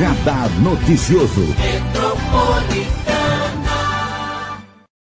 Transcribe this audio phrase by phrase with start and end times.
[0.00, 1.42] Radar Noticioso.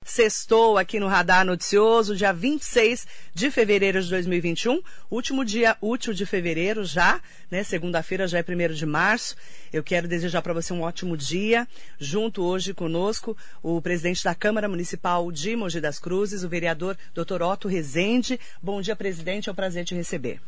[0.05, 4.81] Sextou aqui no Radar Noticioso, dia 26 de fevereiro de 2021,
[5.11, 7.19] último dia útil de fevereiro já,
[7.51, 7.61] né?
[7.61, 9.35] Segunda-feira já é 1 de março.
[9.73, 11.67] Eu quero desejar para você um ótimo dia.
[11.99, 17.41] Junto hoje conosco, o presidente da Câmara Municipal de Mogi das Cruzes, o vereador Dr.
[17.41, 18.39] Otto Rezende.
[18.63, 19.49] Bom dia, presidente.
[19.49, 20.39] É um prazer te receber.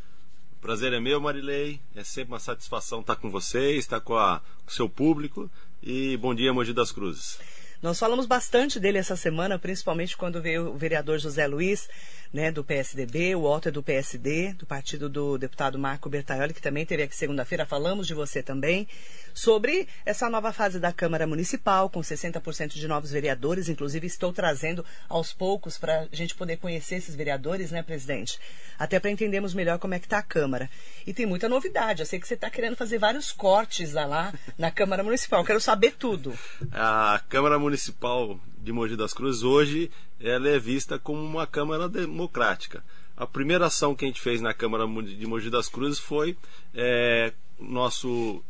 [0.68, 1.80] Prazer é meu, Marilei.
[1.96, 5.50] É sempre uma satisfação estar com vocês, estar com, a, com o seu público.
[5.82, 7.40] E bom dia, Mogi das Cruzes.
[7.82, 11.88] Nós falamos bastante dele essa semana, principalmente quando veio o vereador José Luiz,
[12.34, 16.62] né, do PSDB, o Otto é do PSD, do partido do deputado Marco Bertaioli, que
[16.62, 18.88] também teve aqui segunda-feira, falamos de você também,
[19.34, 24.84] sobre essa nova fase da Câmara Municipal, com 60% de novos vereadores, inclusive estou trazendo
[25.08, 28.40] aos poucos para a gente poder conhecer esses vereadores, né, presidente?
[28.78, 30.70] Até para entendermos melhor como é que está a Câmara.
[31.06, 34.72] E tem muita novidade, eu sei que você está querendo fazer vários cortes lá na
[34.72, 36.38] Câmara Municipal, eu quero saber tudo.
[36.72, 42.84] A Câmara Municipal de Mogi das Cruzes hoje ela é vista como uma Câmara democrática.
[43.16, 46.38] A primeira ação que a gente fez na Câmara de Mogi das Cruzes foi
[46.74, 48.44] é, nosso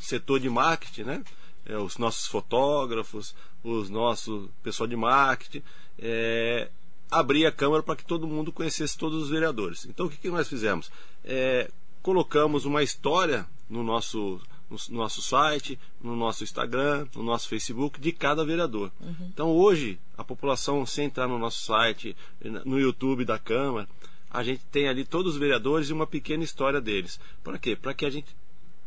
[0.00, 1.24] setor de marketing, né?
[1.64, 5.62] É, os nossos fotógrafos, os nossos pessoal de marketing,
[5.98, 6.68] é,
[7.10, 9.84] abrir a Câmara para que todo mundo conhecesse todos os vereadores.
[9.86, 10.90] Então o que, que nós fizemos?
[11.24, 11.70] É,
[12.02, 14.40] colocamos uma história no nosso
[14.88, 18.90] no nosso site, no nosso Instagram, no nosso Facebook, de cada vereador.
[19.00, 19.30] Uhum.
[19.32, 22.16] Então hoje, a população, sem entrar no nosso site,
[22.64, 23.88] no YouTube da Câmara,
[24.30, 27.20] a gente tem ali todos os vereadores e uma pequena história deles.
[27.44, 27.76] Para quê?
[27.76, 28.34] Para que a gente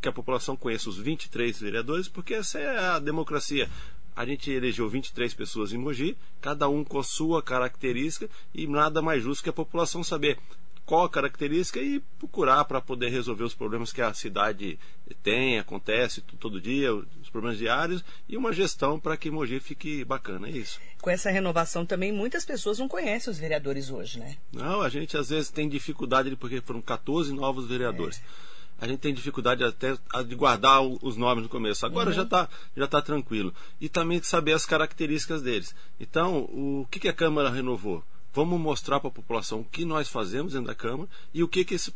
[0.00, 3.68] que a população conheça os 23 vereadores, porque essa é a democracia.
[4.14, 9.02] A gente elegeu 23 pessoas em Mogi, cada um com a sua característica, e nada
[9.02, 10.38] mais justo que a população saber
[10.86, 14.78] qual a característica e procurar para poder resolver os problemas que a cidade
[15.22, 20.48] tem, acontece todo dia, os problemas diários, e uma gestão para que Mogi fique bacana,
[20.48, 20.80] é isso.
[21.02, 24.36] Com essa renovação também, muitas pessoas não conhecem os vereadores hoje, né?
[24.52, 28.18] Não, a gente às vezes tem dificuldade, porque foram 14 novos vereadores.
[28.18, 29.96] É a gente tem dificuldade até
[30.26, 31.86] de guardar os nomes no começo.
[31.86, 32.14] Agora uhum.
[32.14, 33.54] já está já tá tranquilo.
[33.80, 35.74] E também saber as características deles.
[35.98, 38.04] Então, o que, que a Câmara renovou?
[38.36, 41.64] Vamos mostrar para a população o que nós fazemos dentro da Câmara e o que,
[41.64, 41.90] que esse,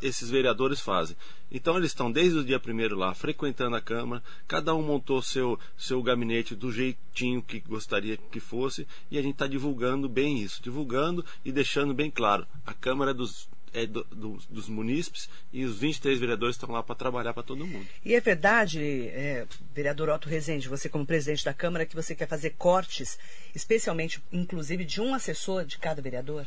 [0.00, 1.14] esses vereadores fazem.
[1.52, 5.60] Então eles estão desde o dia primeiro lá, frequentando a Câmara, cada um montou seu,
[5.76, 10.62] seu gabinete do jeitinho que gostaria que fosse, e a gente está divulgando bem isso,
[10.62, 12.46] divulgando e deixando bem claro.
[12.64, 16.82] A Câmara é dos é, do, do, dos munícipes e os 23 vereadores estão lá
[16.82, 17.86] para trabalhar para todo mundo.
[18.04, 22.26] E é verdade, é, vereador Otto Rezende, você como presidente da Câmara, que você quer
[22.26, 23.18] fazer cortes,
[23.54, 26.46] especialmente, inclusive, de um assessor de cada vereador?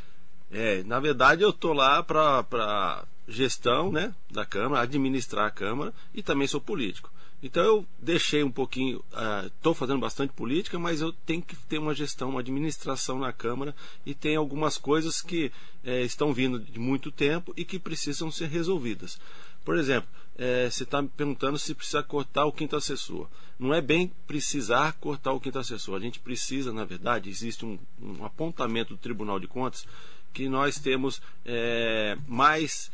[0.52, 6.22] É, na verdade eu estou lá para gestão né, da Câmara, administrar a Câmara e
[6.22, 7.12] também sou político.
[7.44, 9.04] Então eu deixei um pouquinho,
[9.48, 13.34] estou uh, fazendo bastante política, mas eu tenho que ter uma gestão, uma administração na
[13.34, 15.52] Câmara e tem algumas coisas que
[15.84, 19.20] eh, estão vindo de muito tempo e que precisam ser resolvidas.
[19.66, 23.28] Por exemplo, eh, você está me perguntando se precisa cortar o quinto assessor.
[23.60, 25.98] Não é bem precisar cortar o quinto assessor.
[25.98, 29.86] A gente precisa, na verdade, existe um, um apontamento do Tribunal de Contas
[30.32, 32.90] que nós temos eh, mais,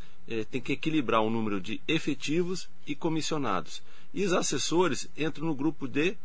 [0.52, 3.82] tem que equilibrar o número de efetivos e comissionados.
[4.14, 6.18] E os assessores entram no grupo de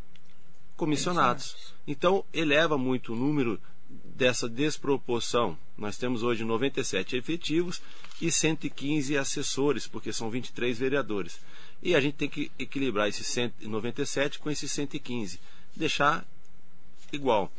[0.75, 1.73] comissionados.
[1.87, 3.59] Então, eleva muito o número
[3.89, 5.57] dessa desproporção.
[5.77, 7.81] Nós temos hoje 97 efetivos
[8.21, 11.39] e 115 assessores, porque são 23 vereadores.
[11.83, 15.39] E a gente tem que equilibrar esses 197 com esses 115,
[15.75, 16.25] deixar
[17.11, 17.51] igual.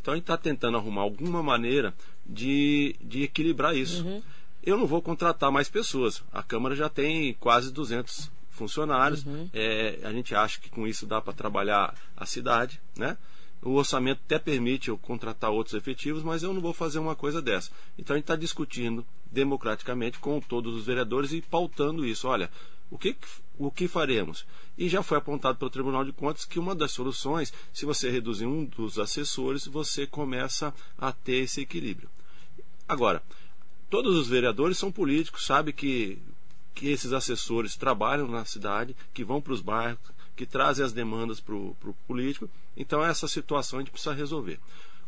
[0.00, 1.94] Então a gente está tentando arrumar alguma maneira
[2.26, 4.04] de, de equilibrar isso.
[4.04, 4.22] Uhum.
[4.62, 6.22] Eu não vou contratar mais pessoas.
[6.32, 9.24] A Câmara já tem quase 200 funcionários.
[9.24, 9.50] Uhum.
[9.52, 13.16] É, a gente acha que com isso dá para trabalhar a cidade, né?
[13.60, 17.40] O orçamento até permite eu contratar outros efetivos, mas eu não vou fazer uma coisa
[17.40, 17.70] dessa.
[17.96, 22.26] Então a gente está discutindo democraticamente com todos os vereadores e pautando isso.
[22.26, 22.50] Olha,
[22.90, 23.16] o que,
[23.56, 24.44] o que faremos?
[24.76, 28.46] E já foi apontado pelo Tribunal de Contas que uma das soluções, se você reduzir
[28.46, 32.10] um dos assessores, você começa a ter esse equilíbrio.
[32.88, 33.22] Agora,
[33.88, 36.18] todos os vereadores são políticos, sabe que
[36.74, 40.00] que esses assessores trabalham na cidade, que vão para os bairros,
[40.34, 42.48] que trazem as demandas para o político.
[42.76, 44.58] Então, essa situação a gente precisa resolver.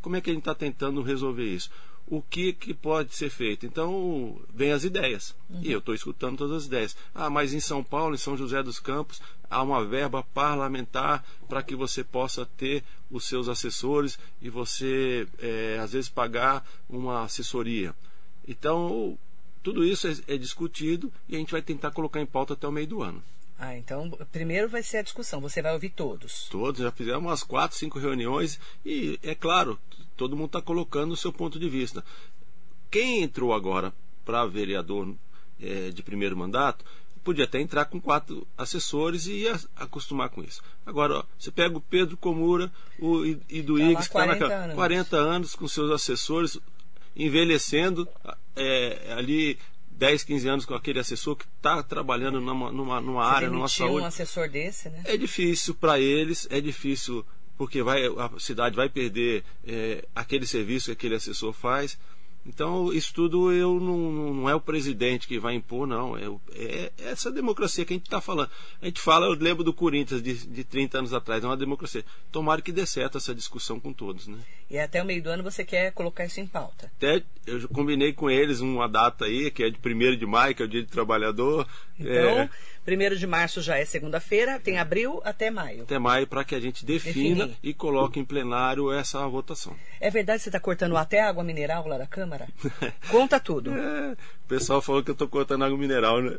[0.02, 1.70] Como é que a gente está tentando resolver isso?
[2.06, 3.64] O que, que pode ser feito?
[3.64, 5.34] Então, vem as ideias.
[5.48, 5.60] Uhum.
[5.62, 6.94] E eu estou escutando todas as ideias.
[7.14, 11.62] Ah, mas em São Paulo, em São José dos Campos, há uma verba parlamentar para
[11.62, 17.94] que você possa ter os seus assessores e você, é, às vezes, pagar uma assessoria.
[18.46, 19.18] Então,
[19.64, 22.72] tudo isso é, é, discutido e a gente vai tentar colocar em pauta até o
[22.72, 23.20] meio do ano.
[23.58, 26.48] Ah, então primeiro vai ser a discussão, você vai ouvir todos.
[26.50, 29.80] Todos, já fizemos umas quatro, cinco reuniões e, é claro,
[30.16, 32.04] todo mundo está colocando o seu ponto de vista.
[32.90, 35.14] Quem entrou agora para vereador
[35.60, 36.84] é, de primeiro mandato
[37.24, 40.60] podia até entrar com quatro assessores e ia acostumar com isso.
[40.84, 44.74] Agora, ó, você pega o Pedro Comura o Iduígues, tá que está anos.
[44.74, 46.60] 40 anos com seus assessores,
[47.16, 48.08] envelhecendo
[48.56, 49.58] é, ali
[49.90, 54.04] 10, 15 anos com aquele assessor que está trabalhando numa, numa, numa área, numa saúde.
[54.04, 55.02] um assessor desse, né?
[55.04, 57.24] É difícil para eles, é difícil
[57.56, 61.96] porque vai, a cidade vai perder é, aquele serviço que aquele assessor faz.
[62.46, 66.16] Então, isso tudo eu não, não é o presidente que vai impor, não.
[66.16, 68.50] É, é, é essa democracia que a gente está falando.
[68.82, 72.04] A gente fala, eu lembro do Corinthians de, de 30 anos atrás, é uma democracia.
[72.30, 74.26] Tomara que dê certo essa discussão com todos.
[74.26, 74.38] Né?
[74.70, 76.90] E até o meio do ano você quer colocar isso em pauta?
[76.96, 80.62] Até eu combinei com eles uma data aí, que é de 1 de maio, que
[80.62, 81.66] é o Dia do Trabalhador.
[81.98, 82.50] Então, é...
[82.86, 85.84] 1 de março já é segunda-feira, tem abril até maio.
[85.84, 87.58] Até maio, para que a gente defina Definir.
[87.62, 89.74] e coloque em plenário essa votação.
[89.98, 92.46] É verdade que você está cortando até água mineral lá da Câmara?
[93.10, 93.72] Conta tudo.
[93.72, 96.36] É, o pessoal falou que eu estou cortando água mineral, né?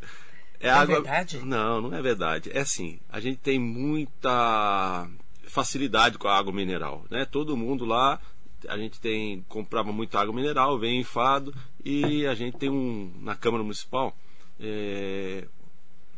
[0.60, 1.02] É, é água...
[1.02, 1.40] verdade?
[1.44, 2.52] Não, não é verdade.
[2.54, 5.10] É assim, a gente tem muita
[5.48, 7.26] facilidade com a água mineral, né?
[7.26, 8.20] Todo mundo lá
[8.68, 11.54] a gente tem comprava muita água mineral, vem enfado
[11.84, 14.16] e a gente tem um na Câmara Municipal
[14.60, 15.46] é,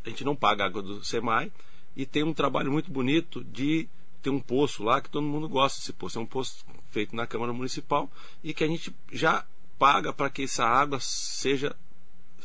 [0.08, 1.52] a gente não paga água do SEMAI
[1.96, 3.88] e tem um trabalho muito bonito de
[4.22, 6.18] ter um poço lá que todo mundo gosta desse poço.
[6.18, 8.10] É um poço feito na Câmara Municipal
[8.42, 9.46] e que a gente já
[9.78, 11.76] paga para que essa água seja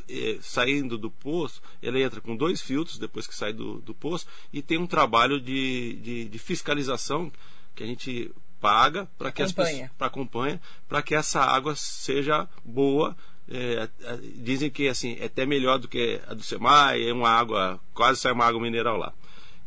[0.08, 4.26] eh, saindo do poço, ela entra com dois filtros depois que sai do, do poço
[4.52, 7.32] e tem um trabalho de, de, de fiscalização
[7.76, 9.68] que a gente paga para que acompanha.
[9.68, 13.16] as pessoas para acompanha para que essa água seja boa
[13.50, 13.88] é,
[14.36, 18.20] dizem que assim é até melhor do que a do SEMAI, é uma água, quase
[18.20, 19.12] sai uma água mineral lá.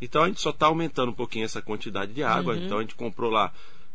[0.01, 2.53] Então a gente só está aumentando um pouquinho essa quantidade de água.
[2.53, 2.65] Uhum.
[2.65, 3.51] Então a gente comprou lá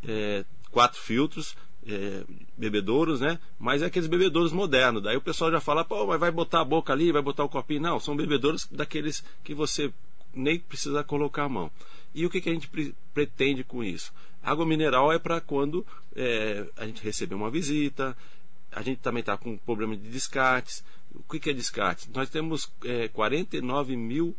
[0.07, 1.55] é, quatro filtros,
[1.87, 2.23] é,
[2.57, 3.39] bebedouros, né?
[3.59, 5.03] Mas é aqueles bebedouros modernos.
[5.03, 7.49] Daí o pessoal já fala, pô, mas vai botar a boca ali, vai botar o
[7.49, 7.81] copinho.
[7.81, 9.91] Não, são bebedouros daqueles que você
[10.33, 11.71] nem precisa colocar a mão.
[12.13, 14.13] E o que, que a gente pre pretende com isso?
[14.43, 15.85] Água mineral é para quando
[16.15, 18.17] é, a gente receber uma visita,
[18.71, 20.83] a gente também está com problema de descartes.
[21.13, 22.09] O que, que é descarte?
[22.13, 24.35] Nós temos é, 49 mil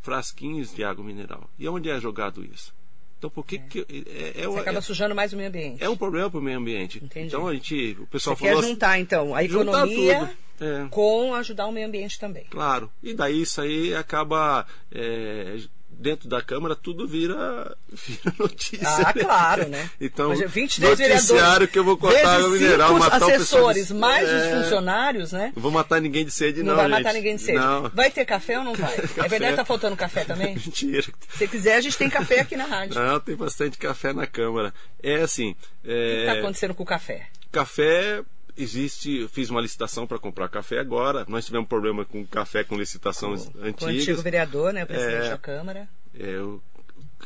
[0.00, 1.50] frasquinhos de água mineral.
[1.58, 2.72] E onde é jogado isso?
[3.18, 3.58] Então por que é.
[3.58, 5.82] que é, é, Você acaba sujando mais o meio ambiente?
[5.82, 6.98] É um problema para o meio ambiente.
[7.02, 7.26] Entendi.
[7.26, 10.86] Então a gente, o pessoal Você falou quer juntar então a economia é.
[10.88, 12.44] com ajudar o meio ambiente também.
[12.48, 12.90] Claro.
[13.02, 15.58] E daí isso aí acaba é,
[15.98, 18.88] dentro da Câmara tudo vira, vira notícia.
[18.88, 19.22] Ah, né?
[19.22, 19.90] claro, né?
[20.00, 24.36] Então, Mas 23 noticiário que eu vou cortar água mineral, matar assessores, mais é...
[24.36, 25.52] os funcionários, né?
[25.54, 26.68] Não vou matar ninguém de sede, não.
[26.68, 26.98] Não vai gente.
[26.98, 27.58] matar ninguém de sede.
[27.58, 27.90] Não.
[27.90, 28.96] Vai ter café ou não vai?
[29.18, 30.54] É verdade que tá faltando café também?
[30.64, 31.06] Mentira.
[31.30, 32.94] Se quiser, a gente tem café aqui na rádio.
[32.94, 34.72] Não, tem bastante café na Câmara.
[35.02, 35.56] É assim.
[35.84, 35.88] É...
[35.88, 37.26] O que está acontecendo com o café?
[37.50, 38.22] Café
[38.58, 41.24] existe, fiz uma licitação para comprar café agora.
[41.28, 43.78] Nós tivemos um problema com café com licitações com, antigas.
[43.78, 45.88] Com o antigo vereador, né, o presidente é, da Câmara.
[46.18, 46.60] É, o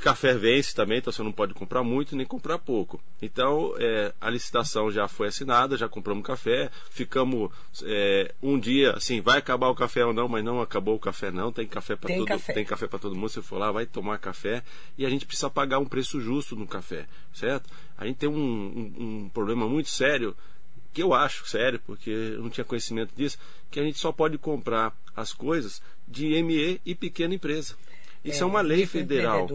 [0.01, 3.01] café vence também, então você não pode comprar muito nem comprar pouco.
[3.21, 7.51] Então é, a licitação já foi assinada, já compramos café, ficamos
[7.85, 11.31] é, um dia assim, vai acabar o café ou não, mas não acabou o café
[11.31, 12.53] não, tem café para todo, café.
[12.53, 13.29] tem café para todo mundo.
[13.29, 14.63] Você for lá, vai tomar café
[14.97, 17.71] e a gente precisa pagar um preço justo no café, certo?
[17.97, 20.35] A gente tem um, um, um problema muito sério
[20.93, 23.39] que eu acho sério, porque eu não tinha conhecimento disso,
[23.71, 27.75] que a gente só pode comprar as coisas de ME e pequena empresa.
[28.25, 29.49] Isso é, é uma lei federal.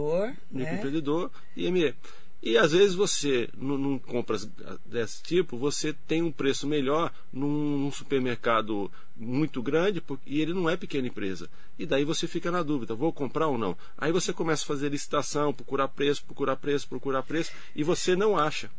[0.51, 1.29] Microempreendedor né?
[1.55, 1.95] e ME.
[2.41, 4.47] E às vezes você, num compras
[4.85, 10.69] desse tipo, você tem um preço melhor num, num, supermercado muito grande e ele não
[10.69, 11.49] é pequena empresa.
[11.79, 13.75] E daí você fica na dúvida, vou comprar ou não?
[13.97, 18.37] Aí você começa a fazer licitação, procurar preço, procurar preço, procurar preço e você não
[18.37, 18.69] acha.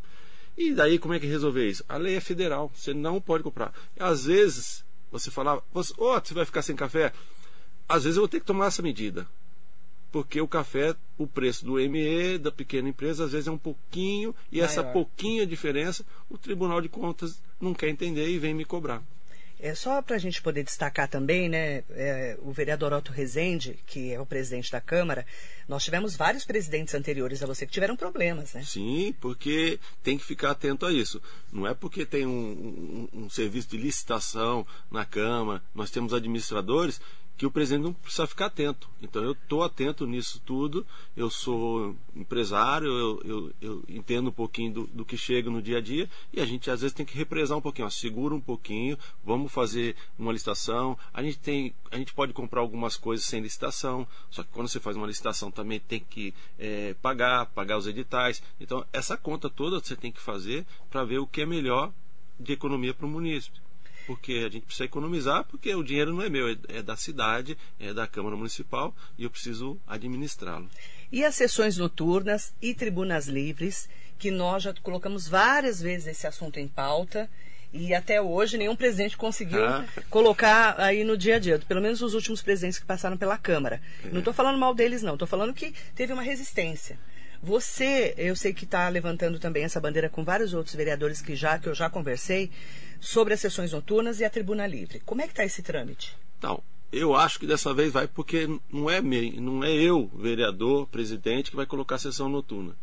[0.58, 1.84] E daí como é que resolver isso?
[1.88, 3.72] A lei é federal, você não pode comprar.
[3.98, 7.12] Às vezes você fala, você, oh, você vai ficar sem café?
[7.88, 9.26] Às vezes eu vou ter que tomar essa medida
[10.10, 14.34] porque o café, o preço do ME da pequena empresa às vezes é um pouquinho
[14.50, 14.64] e Maior.
[14.66, 19.02] essa pouquinha diferença o Tribunal de Contas não quer entender e vem me cobrar.
[19.60, 24.12] É só para a gente poder destacar também, né, é, o vereador Otto Rezende, que
[24.12, 25.26] é o presidente da Câmara,
[25.66, 28.62] nós tivemos vários presidentes anteriores a você que tiveram problemas, né?
[28.64, 31.20] Sim, porque tem que ficar atento a isso.
[31.52, 37.00] Não é porque tem um, um, um serviço de licitação na Câmara, nós temos administradores
[37.38, 38.90] que o presidente não precisa ficar atento.
[39.00, 40.85] Então eu estou atento nisso tudo,
[41.16, 45.78] eu sou empresário, eu, eu, eu entendo um pouquinho do, do, que chega no dia
[45.78, 48.40] a dia e a gente às vezes tem que represar um pouquinho, ó, segura um
[48.40, 50.99] pouquinho, vamos fazer uma licitação.
[51.14, 54.80] A gente tem, a gente pode comprar algumas coisas sem licitação, só que quando você
[54.80, 58.42] faz uma licitação também tem que é, pagar, pagar os editais.
[58.59, 61.92] Então essa conta toda você tem que fazer para ver o que é melhor
[62.40, 63.67] de economia para o município
[64.08, 67.58] porque a gente precisa economizar, porque o dinheiro não é meu, é, é da cidade,
[67.78, 70.66] é da Câmara Municipal e eu preciso administrá-lo.
[71.12, 73.86] E as sessões noturnas e tribunas livres,
[74.18, 77.28] que nós já colocamos várias vezes esse assunto em pauta.
[77.70, 79.84] E até hoje nenhum presidente conseguiu ah.
[80.08, 83.82] colocar aí no dia a dia, pelo menos os últimos presidentes que passaram pela Câmara.
[84.02, 84.08] É.
[84.08, 86.98] Não estou falando mal deles, não, estou falando que teve uma resistência.
[87.42, 91.59] Você, eu sei que está levantando também essa bandeira com vários outros vereadores que já
[91.59, 92.50] que eu já conversei
[93.00, 95.00] sobre as sessões noturnas e a tribuna livre.
[95.00, 96.16] Como é que está esse trâmite?
[96.38, 100.87] Então, eu acho que dessa vez vai porque não é me, não é eu, vereador,
[100.88, 102.75] presidente, que vai colocar a sessão noturna.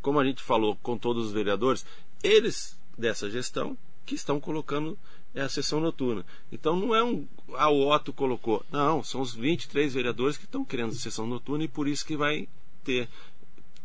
[0.00, 1.84] Como a gente falou com todos os vereadores,
[2.22, 4.96] eles dessa gestão que estão colocando
[5.34, 6.24] a sessão noturna.
[6.50, 7.26] Então não é um.
[7.54, 8.64] Ah, o Otto colocou.
[8.70, 12.48] Não, são os 23 vereadores que estão querendo sessão noturna e por isso que vai
[12.84, 13.08] ter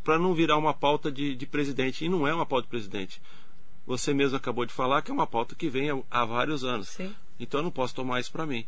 [0.04, 2.06] para não virar uma pauta de, de, presidente.
[2.06, 3.22] E não é uma pauta de presidente.
[3.86, 6.90] Você mesmo acabou de falar que é uma pauta que vem há, há vários anos.
[6.90, 7.14] Sim.
[7.40, 8.66] Então eu não posso tomar isso para mim.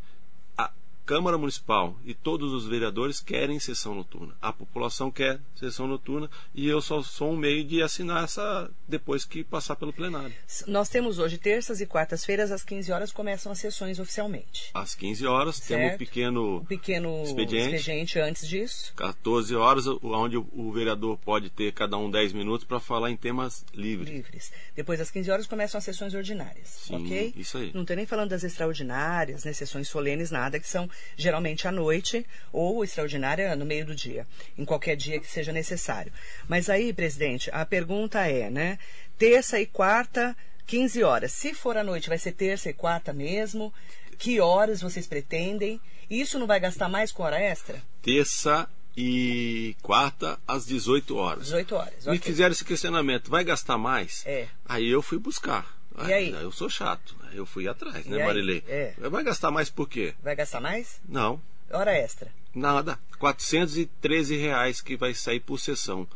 [1.06, 4.34] Câmara Municipal e todos os vereadores querem sessão noturna.
[4.40, 9.24] A população quer sessão noturna e eu só sou um meio de assinar essa depois
[9.24, 10.34] que passar pelo plenário.
[10.66, 14.70] Nós temos hoje terças e quartas-feiras às 15 horas começam as sessões oficialmente.
[14.72, 15.68] Às 15 horas certo.
[15.68, 17.76] temos um pequeno, um pequeno expediente.
[17.76, 18.94] expediente antes disso.
[18.96, 23.62] 14 horas onde o vereador pode ter cada um 10 minutos para falar em temas
[23.74, 24.08] livres.
[24.08, 24.52] Livres.
[24.74, 27.34] Depois às 15 horas começam as sessões ordinárias, Sim, OK?
[27.36, 27.72] Isso aí.
[27.74, 32.26] Não estou nem falando das extraordinárias, né, sessões solenes nada que são geralmente à noite
[32.52, 36.12] ou extraordinária no meio do dia, em qualquer dia que seja necessário.
[36.48, 38.78] Mas aí, presidente, a pergunta é, né?
[39.18, 40.36] Terça e quarta,
[40.66, 41.32] 15 horas.
[41.32, 43.72] Se for à noite, vai ser terça e quarta mesmo?
[44.18, 45.80] Que horas vocês pretendem?
[46.08, 47.82] Isso não vai gastar mais com hora extra?
[48.02, 51.44] Terça e quarta às 18 horas.
[51.44, 52.06] 18 horas.
[52.06, 52.32] Me okay.
[52.32, 54.22] fizeram esse questionamento, vai gastar mais?
[54.26, 54.48] É.
[54.64, 55.76] Aí eu fui buscar.
[56.06, 56.30] E aí?
[56.30, 57.30] Eu sou chato, né?
[57.34, 58.64] eu fui atrás, né, e Marilei?
[58.66, 58.94] É.
[58.98, 60.14] Vai gastar mais por quê?
[60.22, 61.00] Vai gastar mais?
[61.08, 61.40] Não.
[61.70, 62.30] Hora extra?
[62.54, 62.98] Nada.
[63.18, 66.06] 413 reais que vai sair por sessão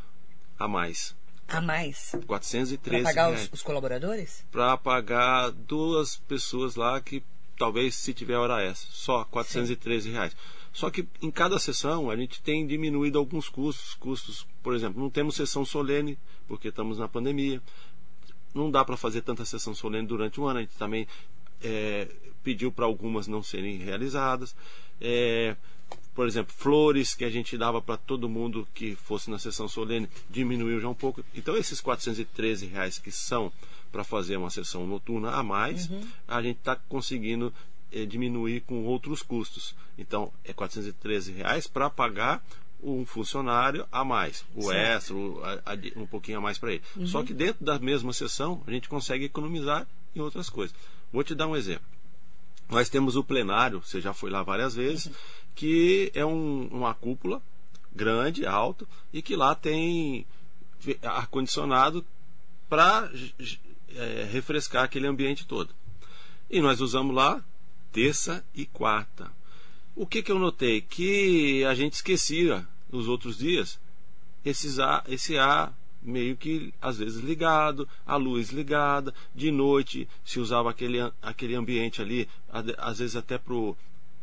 [0.59, 1.17] a mais.
[1.47, 2.15] A mais?
[2.27, 3.33] 413 Para pagar.
[3.33, 4.45] Os, os colaboradores?
[4.51, 7.23] Para pagar duas pessoas lá que
[7.57, 8.89] talvez se tiver hora extra.
[8.93, 10.13] Só 413 Sim.
[10.13, 10.37] reais.
[10.73, 13.95] Só que em cada sessão a gente tem diminuído alguns custos.
[13.95, 17.61] Custos, por exemplo, não temos sessão solene, porque estamos na pandemia
[18.59, 20.59] não dá para fazer tanta sessão solene durante o ano.
[20.59, 21.07] A gente também
[21.63, 22.09] é,
[22.43, 24.55] pediu para algumas não serem realizadas.
[25.01, 25.57] É,
[26.15, 30.09] por exemplo, flores que a gente dava para todo mundo que fosse na sessão solene
[30.29, 31.25] diminuiu já um pouco.
[31.35, 33.53] Então, esses 413 reais que são
[33.93, 36.01] para fazer uma sessão noturna a mais, uhum.
[36.27, 37.55] a gente está conseguindo
[37.93, 39.75] é, diminuir com outros custos.
[39.97, 42.45] Então, é 413 reais para pagar
[42.83, 44.77] um funcionário a mais, o certo.
[44.77, 46.83] extra, o, a, a, um pouquinho a mais para ele.
[46.97, 47.07] Uhum.
[47.07, 50.77] Só que dentro da mesma sessão a gente consegue economizar em outras coisas.
[51.13, 51.87] Vou te dar um exemplo.
[52.69, 55.13] Nós temos o plenário, você já foi lá várias vezes, uhum.
[55.55, 57.43] que é um, uma cúpula
[57.95, 60.27] grande, alto, e que lá tem
[61.03, 62.05] ar-condicionado
[62.69, 63.11] para
[63.95, 65.75] é, refrescar aquele ambiente todo.
[66.51, 67.43] E nós usamos lá
[67.93, 69.31] terça e quarta.
[69.99, 70.81] O que, que eu notei?
[70.81, 73.81] Que a gente esquecia nos outros dias
[74.45, 80.39] esses ar, esse ar meio que às vezes ligado, a luz ligada, de noite se
[80.39, 82.29] usava aquele, aquele ambiente ali,
[82.79, 83.77] às vezes até pro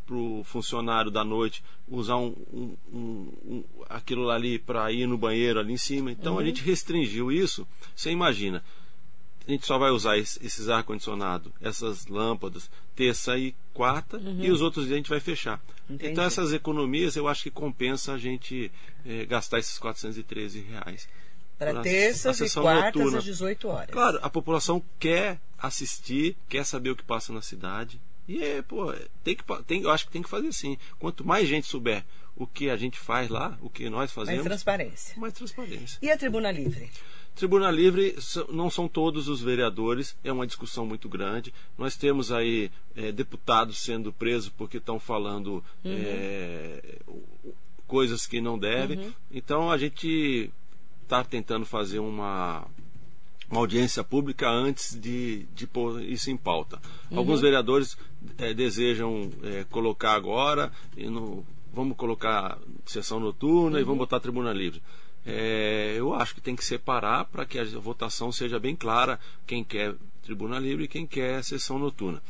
[0.06, 5.60] pro funcionário da noite usar um, um, um, um aquilo ali para ir no banheiro
[5.60, 6.10] ali em cima.
[6.10, 6.40] Então uhum.
[6.40, 7.68] a gente restringiu isso.
[7.94, 8.64] Você imagina,
[9.48, 14.44] a gente só vai usar esses ar-condicionado, essas lâmpadas, terça e quarta, uhum.
[14.44, 15.62] e os outros dias a gente vai fechar.
[15.90, 16.12] Entendi.
[16.12, 18.72] Então essas economias eu acho que compensa a gente
[19.06, 21.08] eh, gastar esses 413 reais.
[21.58, 23.20] Para terças e quartas noturna.
[23.20, 23.90] às 18 horas.
[23.92, 28.02] Claro, a população quer assistir, quer saber o que passa na cidade.
[28.28, 30.78] E é, pô, tem que, tem, eu acho que tem que fazer assim.
[31.00, 32.04] Quanto mais gente souber
[32.36, 34.40] o que a gente faz lá, o que nós fazemos.
[34.40, 35.16] Mais transparência.
[35.18, 36.00] Mais transparência.
[36.02, 36.90] E a tribuna livre?
[37.36, 38.16] Tribuna Livre
[38.50, 41.54] não são todos os vereadores, é uma discussão muito grande.
[41.78, 45.92] Nós temos aí é, deputados sendo presos porque estão falando uhum.
[45.94, 47.00] é,
[47.86, 49.00] coisas que não devem.
[49.00, 49.14] Uhum.
[49.30, 50.50] Então a gente
[51.04, 52.66] está tentando fazer uma,
[53.52, 56.82] uma audiência pública antes de, de pôr isso em pauta.
[57.12, 57.18] Uhum.
[57.18, 57.98] Alguns vereadores
[58.38, 63.82] é, desejam é, colocar agora, e no, vamos colocar sessão noturna uhum.
[63.82, 64.82] e vamos botar tribuna livre.
[65.26, 69.64] É, eu acho que tem que separar para que a votação seja bem clara quem
[69.64, 72.22] quer tribuna livre e quem quer sessão noturna.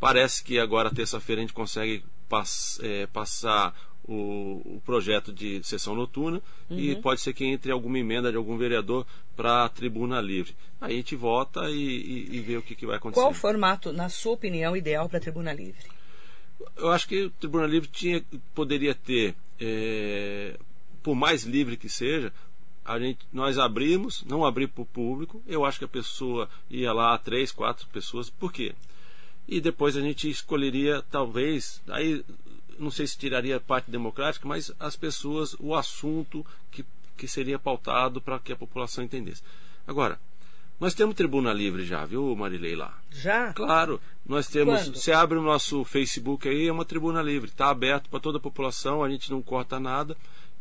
[0.00, 3.74] Parece que agora, terça-feira, a gente consegue pass, é, passar
[4.06, 6.78] o, o, projeto de sessão noturna uhum.
[6.78, 10.54] e pode ser que entre alguma emenda de algum vereador para a tribuna livre.
[10.80, 13.20] Aí a gente vota e, e, e vê o que, que vai acontecer.
[13.20, 15.86] Qual o formato, na sua opinião, ideal para a tribuna livre?
[16.76, 18.22] Eu acho que o tribuna livre tinha,
[18.54, 20.58] poderia ter é,
[21.04, 22.32] por mais livre que seja,
[22.82, 25.42] a gente, nós abrimos, não abrir para o público.
[25.46, 28.30] Eu acho que a pessoa ia lá, três, quatro pessoas.
[28.30, 28.74] Por quê?
[29.46, 32.24] E depois a gente escolheria, talvez, aí
[32.78, 36.84] não sei se tiraria parte democrática, mas as pessoas, o assunto que,
[37.16, 39.42] que seria pautado para que a população entendesse.
[39.86, 40.18] Agora,
[40.80, 42.98] nós temos tribuna livre já, viu, Marilei lá?
[43.10, 43.52] Já?
[43.52, 44.00] Claro.
[44.26, 44.84] Nós temos.
[44.84, 44.96] Quando?
[44.96, 47.50] Você abre o nosso Facebook aí, é uma tribuna livre.
[47.50, 50.16] Está aberto para toda a população, a gente não corta nada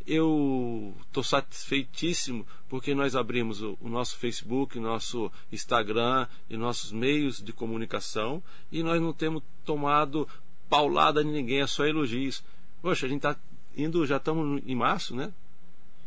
[0.05, 7.41] eu estou satisfeitíssimo porque nós abrimos o, o, nosso Facebook, nosso Instagram e nossos meios
[7.41, 10.27] de comunicação e nós não temos tomado
[10.69, 12.43] paulada de ninguém, é só elogios.
[12.81, 13.35] Poxa, a gente está
[13.77, 15.31] indo, já estamos em março, né?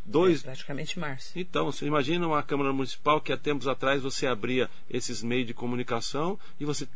[0.05, 0.41] Dois...
[0.41, 1.37] É, praticamente março.
[1.37, 5.53] Então, você imagina uma Câmara Municipal que há tempos atrás você abria esses meios de
[5.53, 6.87] comunicação e você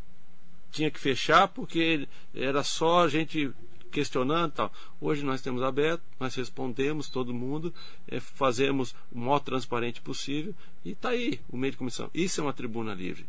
[0.72, 3.52] tinha que fechar porque era só a gente
[3.92, 4.74] questionando tal.
[5.00, 7.74] Hoje nós temos aberto, nós respondemos todo mundo,
[8.08, 12.10] é, fazemos o maior transparente possível e está aí o meio de comissão.
[12.14, 13.26] Isso é uma tribuna livre.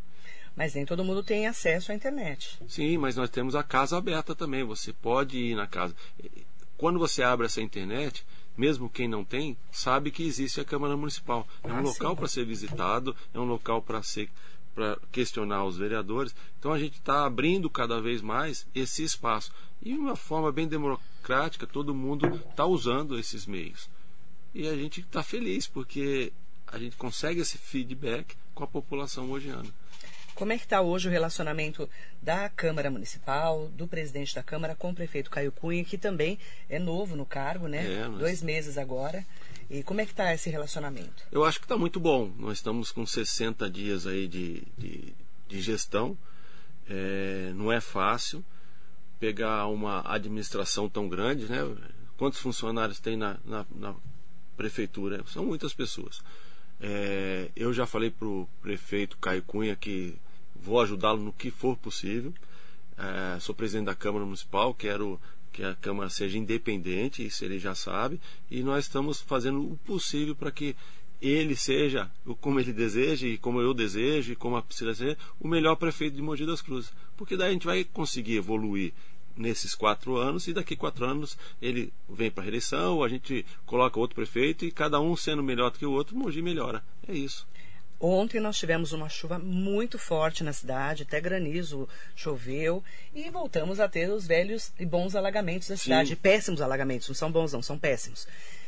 [0.56, 2.58] Mas nem todo mundo tem acesso à internet.
[2.68, 4.64] Sim, mas nós temos a casa aberta também.
[4.64, 5.94] Você pode ir na casa.
[6.76, 8.24] Quando você abre essa internet,
[8.56, 11.46] mesmo quem não tem, sabe que existe a Câmara Municipal.
[11.64, 14.28] É um ah, local para ser visitado, é um local para ser
[14.74, 16.34] para questionar os vereadores.
[16.58, 19.52] Então a gente está abrindo cada vez mais esse espaço.
[19.80, 23.88] E de uma forma bem democrática, todo mundo está usando esses meios.
[24.54, 26.32] E a gente está feliz porque
[26.66, 29.68] a gente consegue esse feedback com a população hojeana.
[30.34, 31.88] Como é que está hoje o relacionamento
[32.20, 36.38] da Câmara Municipal, do presidente da Câmara com o prefeito Caio Cunha, que também
[36.70, 38.00] é novo no cargo, né?
[38.00, 38.18] É, mas...
[38.18, 39.24] Dois meses agora.
[39.72, 41.24] E como é que está esse relacionamento?
[41.32, 42.30] Eu acho que está muito bom.
[42.36, 45.14] Nós estamos com 60 dias aí de, de,
[45.48, 46.14] de gestão.
[46.86, 48.44] É, não é fácil
[49.18, 51.60] pegar uma administração tão grande, né?
[52.18, 53.94] Quantos funcionários tem na, na, na
[54.58, 55.24] prefeitura?
[55.26, 56.20] São muitas pessoas.
[56.78, 60.18] É, eu já falei para o prefeito Caio Cunha que
[60.54, 62.34] vou ajudá-lo no que for possível.
[62.98, 65.18] É, sou presidente da Câmara Municipal, quero
[65.52, 70.34] que a Câmara seja independente, isso ele já sabe, e nós estamos fazendo o possível
[70.34, 70.74] para que
[71.20, 72.10] ele seja,
[72.40, 76.16] como ele deseja e como eu desejo e como a Priscila deseja, o melhor prefeito
[76.16, 76.92] de Mogi das Cruzes.
[77.16, 78.92] Porque daí a gente vai conseguir evoluir
[79.36, 84.00] nesses quatro anos e daqui quatro anos ele vem para a reeleição, a gente coloca
[84.00, 86.82] outro prefeito e cada um sendo melhor do que o outro, Mogi melhora.
[87.06, 87.46] É isso.
[88.04, 92.82] Ontem nós tivemos uma chuva muito forte na cidade, até granizo choveu,
[93.14, 96.08] e voltamos a ter os velhos e bons alagamentos da cidade.
[96.08, 96.16] Sim.
[96.16, 98.26] Péssimos alagamentos, não são bons, não, são péssimos.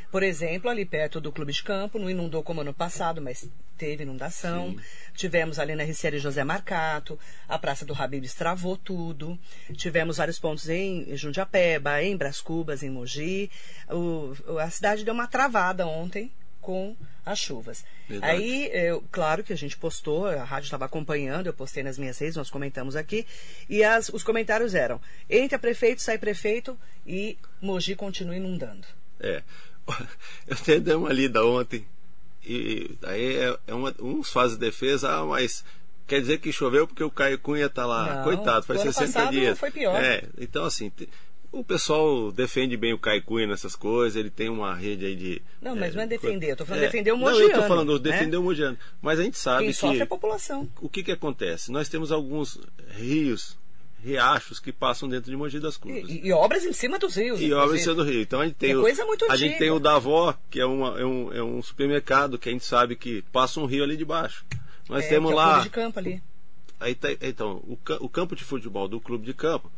[0.09, 4.05] Por exemplo, ali perto do Clube de Campo, não inundou como ano passado, mas teve
[4.05, 4.71] inundação.
[4.71, 4.81] Sim.
[5.17, 7.19] Tivemos ali na Ricieri José Marcato,
[7.49, 9.37] a Praça do Habibs travou tudo.
[9.73, 13.51] Tivemos vários pontos em Jundiapeba, em Bras Cubas, em Mogi.
[13.91, 16.31] O, a cidade deu uma travada ontem
[16.65, 17.85] com as chuvas.
[18.09, 18.33] Verdade.
[18.33, 22.19] Aí, eu, claro que a gente postou, a rádio estava acompanhando, eu postei nas minhas
[22.19, 23.27] redes, nós comentamos aqui,
[23.69, 28.87] e as, os comentários eram: entra prefeito, sai prefeito e Mogi continua inundando.
[29.21, 29.43] É.
[30.49, 31.87] Eu até dei uma lida ontem,
[32.43, 35.63] e aí é, é uma, uns fazem defesa, ah, mas
[36.07, 38.17] quer dizer que choveu porque o Caio Cunha está lá.
[38.17, 39.59] Não, Coitado, faz 60 dias.
[39.59, 40.03] Foi pior.
[40.03, 40.91] É, então assim,
[41.55, 45.43] o pessoal defende bem o Caicunha nessas coisas, ele tem uma rede aí de.
[45.63, 47.49] Não, mas é, não é defender, eu tô falando é, defender o Mogiano.
[47.49, 47.99] Não, eu tô falando né?
[47.99, 48.77] defender o Mogiano.
[49.01, 49.75] Mas a gente sabe Quem que.
[49.75, 50.69] sofre é a população.
[50.81, 51.71] O que que acontece?
[51.71, 52.59] Nós temos alguns
[52.91, 53.57] rios,
[54.03, 56.09] riachos que passam dentro de Mogi das Cruzes.
[56.09, 57.41] E, e, obras em cima dos rios.
[57.41, 58.21] E obras em cima do rio.
[58.21, 58.73] Então a gente tem.
[58.73, 61.43] É o, coisa muito A gente tem o Davó, que é, uma, é, um, é
[61.43, 64.45] um supermercado que a gente sabe que passa um rio ali de baixo.
[64.89, 65.61] Nós é, temos é lá.
[65.61, 66.23] de campo ali.
[66.81, 69.71] Aí tá, então, o, o campo de futebol do clube de campo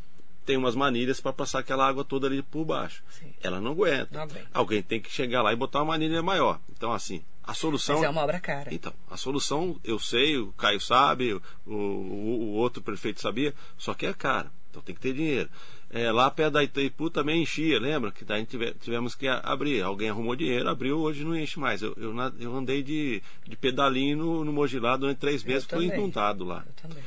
[0.46, 3.02] tem umas manilhas para passar aquela água toda ali por baixo.
[3.10, 3.34] Sim.
[3.42, 4.08] Ela não aguenta.
[4.12, 6.60] Não Alguém tem que chegar lá e botar uma manilha maior.
[6.70, 7.96] Então, assim, A solução.
[7.96, 8.72] Mas é uma obra cara.
[8.74, 13.94] Então, a solução eu sei, o Caio sabe, o, o, o outro prefeito sabia, só
[13.94, 14.50] que é cara.
[14.70, 15.48] Então tem que ter dinheiro.
[15.88, 18.10] É, lá perto da Itaipu também enchia, lembra?
[18.10, 18.44] Que daí
[18.80, 19.80] tivemos que abrir.
[19.82, 21.80] Alguém arrumou dinheiro, abriu, hoje não enche mais.
[21.80, 26.44] Eu, eu, eu andei de, de pedalinho no, no Mogilá durante três meses, fui inundado
[26.44, 26.64] lá.
[26.66, 27.04] Eu também.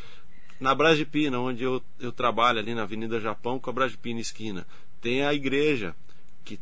[0.59, 4.67] Na Brasipina, onde eu, eu trabalho ali na Avenida Japão com a Brasipina esquina,
[5.01, 5.95] tem a igreja
[6.43, 6.59] que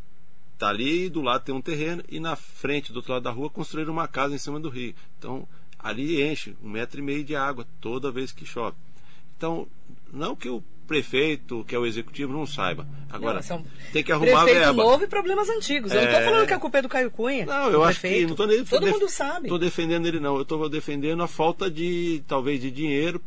[0.54, 3.32] está ali e do lado tem um terreno e na frente, do outro lado da
[3.32, 4.94] rua, construíram uma casa em cima do rio.
[5.18, 5.48] Então,
[5.80, 8.78] ali enche um metro e meio de água toda vez que chove.
[9.36, 9.68] Então,
[10.12, 12.88] não que o prefeito, que é o executivo, não saiba.
[13.10, 14.84] Agora, não, tem que arrumar prefeito verba.
[14.84, 15.92] novo e problemas antigos.
[15.92, 17.46] Eu não estou falando que a culpa é do Caio Cunha.
[17.46, 18.24] Não, eu acho prefeito.
[18.24, 18.30] que.
[18.30, 19.48] Não tô nem, Todo mundo sabe.
[19.48, 20.36] Estou defendendo ele, não.
[20.36, 23.22] Eu estou defendendo a falta de, talvez, de dinheiro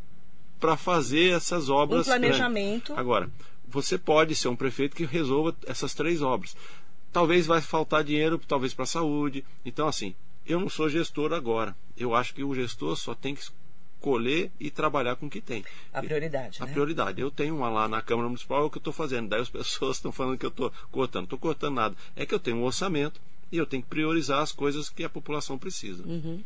[0.61, 2.07] para fazer essas obras.
[2.07, 2.89] Um planejamento.
[2.89, 2.99] Grandes.
[2.99, 3.31] Agora,
[3.67, 6.57] você pode ser um prefeito que resolva essas três obras.
[7.13, 9.45] Talvez vai faltar dinheiro, talvez para a saúde.
[9.65, 10.15] Então, assim,
[10.47, 11.75] eu não sou gestor agora.
[11.97, 13.43] Eu acho que o gestor só tem que
[14.01, 15.65] colher e trabalhar com o que tem.
[15.93, 16.63] A prioridade.
[16.63, 16.73] A né?
[16.73, 17.21] prioridade.
[17.21, 19.29] Eu tenho uma lá na Câmara Municipal, é o que eu estou fazendo.
[19.29, 21.23] Daí as pessoas estão falando que eu estou cortando.
[21.23, 21.97] Não estou cortando nada.
[22.15, 23.21] É que eu tenho um orçamento
[23.53, 26.03] e eu tenho que priorizar as coisas que a população precisa.
[26.05, 26.43] Uhum.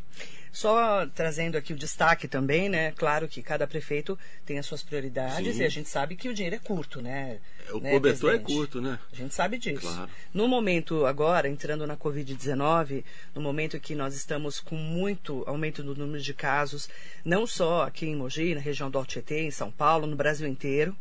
[0.51, 2.91] Só trazendo aqui o destaque também, né?
[2.91, 5.61] Claro que cada prefeito tem as suas prioridades Sim.
[5.61, 7.39] e a gente sabe que o dinheiro é curto, né?
[7.71, 8.55] O né, cobertor é presidente?
[8.55, 8.97] curto, né?
[9.11, 9.81] A gente sabe disso.
[9.81, 10.09] Claro.
[10.33, 13.03] No momento agora, entrando na Covid-19,
[13.35, 16.89] no momento que nós estamos com muito aumento do número de casos,
[17.25, 20.47] não só aqui em Mogi, na região do Alto Tietê, em São Paulo, no Brasil
[20.47, 20.95] inteiro.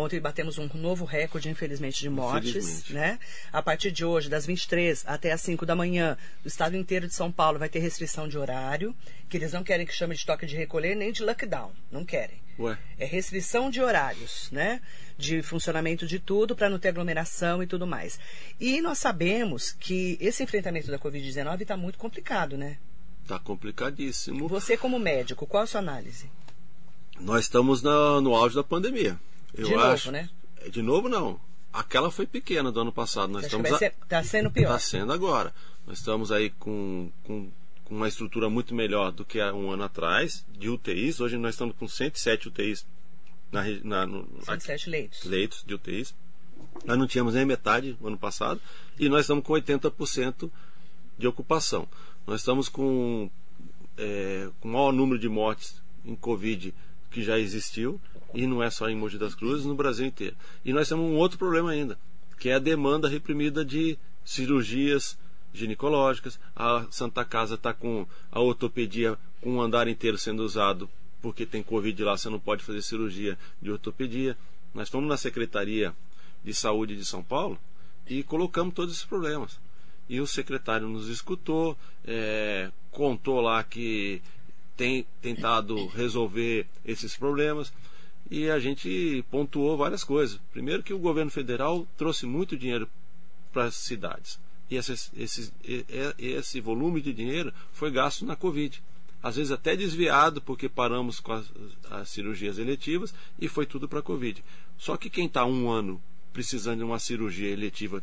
[0.00, 2.50] Ontem batemos um novo recorde, infelizmente, de mortes.
[2.50, 2.92] Infelizmente.
[2.94, 3.18] Né?
[3.52, 7.12] A partir de hoje, das 23 até as 5 da manhã, o estado inteiro de
[7.14, 8.94] São Paulo vai ter restrição de horário,
[9.28, 11.72] que eles não querem que chame de toque de recolher nem de lockdown.
[11.90, 12.40] Não querem.
[12.58, 12.78] Ué.
[12.98, 14.80] É restrição de horários, né?
[15.18, 18.18] De funcionamento de tudo para não ter aglomeração e tudo mais.
[18.58, 22.78] E nós sabemos que esse enfrentamento da Covid-19 está muito complicado, né?
[23.26, 24.48] Tá complicadíssimo.
[24.48, 26.30] Você, como médico, qual a sua análise?
[27.20, 29.18] Nós estamos na- no auge da pandemia.
[29.54, 30.10] Eu De novo, acho.
[30.12, 30.28] né?
[30.70, 31.40] De novo, não.
[31.72, 33.30] Aquela foi pequena do ano passado.
[33.32, 34.64] Nós estamos vai a- ser, tá sendo pior.
[34.66, 35.54] Está sendo agora.
[35.86, 37.50] Nós estamos aí com, com,
[37.84, 41.20] com uma estrutura muito melhor do que há um ano atrás, de UTIs.
[41.20, 42.86] Hoje nós estamos com 107 UTIs
[43.52, 45.24] na, na, no, 107 leitos.
[45.24, 46.14] leitos de UTIs.
[46.84, 48.60] Nós não tínhamos nem metade no ano passado
[48.98, 50.50] e nós estamos com 80%
[51.18, 51.88] de ocupação.
[52.26, 53.30] Nós estamos com,
[53.96, 56.74] é, com o maior número de mortes em Covid
[57.10, 58.00] que já existiu
[58.34, 60.36] e não é só em Mogi das Cruzes, no Brasil inteiro.
[60.64, 61.98] E nós temos um outro problema ainda,
[62.38, 65.18] que é a demanda reprimida de cirurgias
[65.52, 66.38] ginecológicas.
[66.54, 70.88] A Santa Casa está com a ortopedia com um andar inteiro sendo usado
[71.20, 74.36] porque tem Covid lá, você não pode fazer cirurgia de ortopedia.
[74.74, 75.94] Nós fomos na Secretaria
[76.42, 77.58] de Saúde de São Paulo
[78.06, 79.58] e colocamos todos esses problemas.
[80.08, 84.22] E o secretário nos escutou, é, contou lá que
[84.76, 87.72] tem tentado resolver esses problemas
[88.30, 90.40] e a gente pontuou várias coisas.
[90.52, 92.88] Primeiro que o governo federal trouxe muito dinheiro
[93.52, 94.38] para as cidades.
[94.70, 95.52] E esse, esse,
[96.16, 98.80] esse volume de dinheiro foi gasto na Covid.
[99.20, 101.46] Às vezes até desviado, porque paramos com as,
[101.90, 104.42] as cirurgias eletivas e foi tudo para a Covid.
[104.78, 106.00] Só que quem está um ano
[106.32, 108.02] precisando de uma cirurgia eletiva,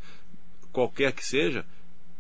[0.72, 1.66] qualquer que seja,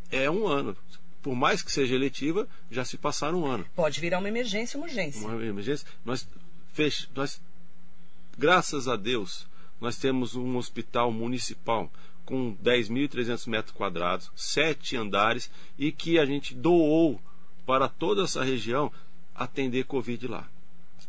[0.09, 0.75] é um ano.
[1.21, 3.65] Por mais que seja eletiva, já se passaram um ano.
[3.75, 5.27] Pode virar uma emergência, uma urgência.
[5.27, 5.85] Uma emergência.
[6.05, 6.25] Nós,
[6.73, 7.09] fech...
[7.13, 7.41] nós,
[8.37, 9.47] graças a Deus,
[9.79, 11.91] nós temos um hospital municipal
[12.25, 17.21] com 10.300 metros quadrados, sete andares e que a gente doou
[17.65, 18.91] para toda essa região
[19.33, 20.49] atender Covid lá.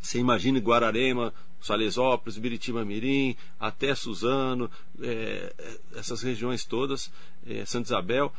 [0.01, 5.53] Você imagina Guararema, Salesópolis, Biritiba Mirim, até Suzano, é,
[5.95, 7.11] essas regiões todas,
[7.47, 8.33] é, Santa Isabel,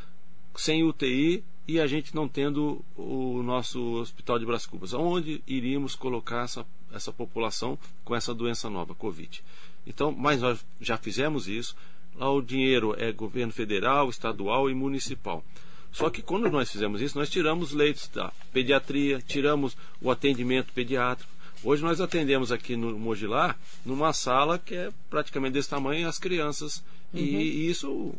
[0.55, 4.93] sem UTI e a gente não tendo o nosso hospital de Bras Cubas.
[4.93, 9.43] Onde iríamos colocar essa, essa população com essa doença nova, Covid?
[9.85, 11.75] Então, mas nós já fizemos isso.
[12.15, 15.43] Lá o dinheiro é governo federal, estadual e municipal.
[15.91, 21.31] Só que quando nós fizemos isso, nós tiramos leitos da pediatria, tiramos o atendimento pediátrico.
[21.63, 26.83] Hoje nós atendemos aqui no Mogilá, numa sala que é praticamente desse tamanho, as crianças.
[27.13, 27.19] Uhum.
[27.19, 28.13] E, e isso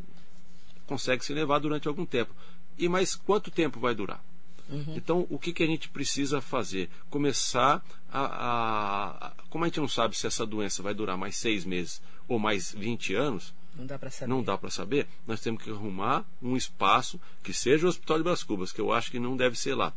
[0.86, 2.34] consegue se levar durante algum tempo.
[2.76, 4.22] E mais quanto tempo vai durar?
[4.70, 4.94] Uhum.
[4.96, 6.88] Então, o que, que a gente precisa fazer?
[7.10, 11.64] Começar a, a, Como a gente não sabe se essa doença vai durar mais seis
[11.64, 14.30] meses ou mais 20 anos, não dá para saber.
[14.30, 15.06] Não dá para saber.
[15.26, 18.92] Nós temos que arrumar um espaço que seja o Hospital de Bras Cubas, que eu
[18.92, 19.92] acho que não deve ser lá,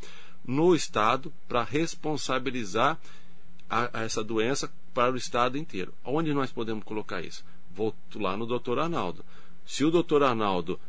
[0.45, 2.99] no Estado, para responsabilizar
[3.69, 5.93] a, a essa doença para o Estado inteiro.
[6.03, 7.43] Onde nós podemos colocar isso?
[7.71, 9.25] Volto lá no doutor Arnaldo.
[9.65, 10.79] Se o doutor Arnaldo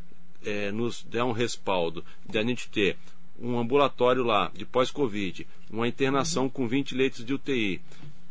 [0.43, 2.97] é, nos der um respaldo de a gente ter
[3.39, 6.49] um ambulatório lá de pós-Covid, uma internação uhum.
[6.49, 7.81] com 20 leitos de UTI,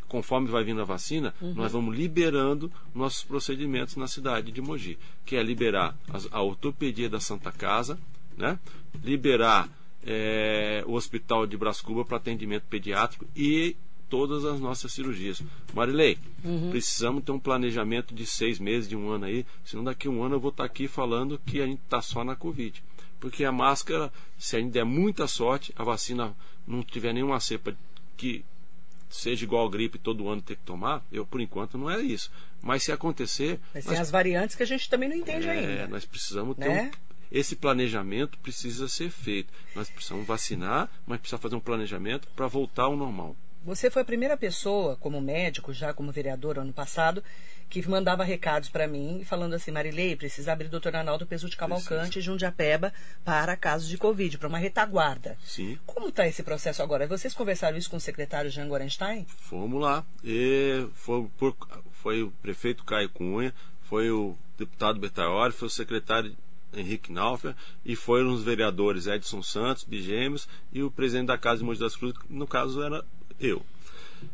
[0.09, 1.55] conforme vai vindo a vacina, uhum.
[1.55, 7.09] nós vamos liberando nossos procedimentos na cidade de Mogi, que é liberar a, a ortopedia
[7.09, 7.99] da Santa Casa,
[8.37, 8.59] né?
[9.03, 9.69] liberar
[10.07, 13.77] é, o Hospital de Brascuba para atendimento pediátrico e
[14.09, 15.43] todas as nossas cirurgias.
[15.75, 16.71] Marilei, uhum.
[16.71, 20.23] precisamos ter um planejamento de seis meses, de um ano aí, senão daqui a um
[20.23, 22.83] ano eu vou estar tá aqui falando que a gente está só na Covid.
[23.25, 27.75] Porque a máscara, se a gente der muita sorte, a vacina não tiver nenhuma cepa
[28.19, 28.45] que
[29.09, 32.31] seja igual a gripe todo ano ter que tomar, eu por enquanto não é isso.
[32.61, 33.59] Mas se acontecer.
[33.73, 35.89] Mas nós, tem as variantes que a gente também não entende é, ainda.
[35.89, 36.91] Nós precisamos ter né?
[36.93, 39.51] um, esse planejamento precisa ser feito.
[39.75, 43.35] Nós precisamos vacinar, mas precisa fazer um planejamento para voltar ao normal.
[43.65, 47.25] Você foi a primeira pessoa, como médico, já como vereador ano passado,
[47.71, 52.19] que mandava recados para mim, falando assim, Marilei, precisa abrir doutor Arnaldo Peso de Cavalcante
[52.19, 52.93] de Jundiapeba
[53.25, 55.39] para casos de Covid, para uma retaguarda.
[55.43, 55.79] Sim.
[55.87, 57.07] Como está esse processo agora?
[57.07, 59.27] Vocês conversaram isso com o secretário Jean Gorenstein?
[59.29, 60.05] Fomos lá.
[60.23, 61.57] E foi, por,
[61.91, 66.37] foi o prefeito Caio Cunha, foi o deputado Betaioli, foi o secretário
[66.77, 71.65] Henrique Naufer, e foram os vereadores Edson Santos, Bigêmeos, e o presidente da Casa de
[71.65, 73.05] Monte das Cruzes, no caso era
[73.41, 73.65] eu.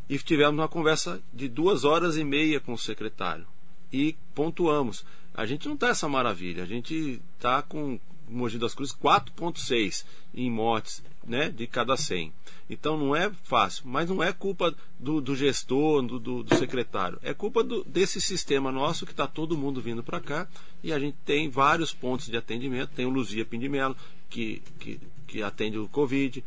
[0.08, 3.46] E tivemos uma conversa de duas horas e meia com o secretário.
[3.92, 5.04] E pontuamos.
[5.34, 6.62] A gente não está essa maravilha.
[6.62, 12.32] A gente está com Mogi das Cruzes 4,6 em mortes né, de cada 100.
[12.68, 17.18] Então não é fácil, mas não é culpa do, do gestor, do, do, do, secretário.
[17.22, 20.48] É culpa desse sistema nosso que está todo mundo vindo para cá
[20.82, 22.90] e a gente tem vários pontos de atendimento.
[22.94, 23.96] Tem o Luzia Pindimelo,
[24.28, 26.44] que, que, que atende o Covid,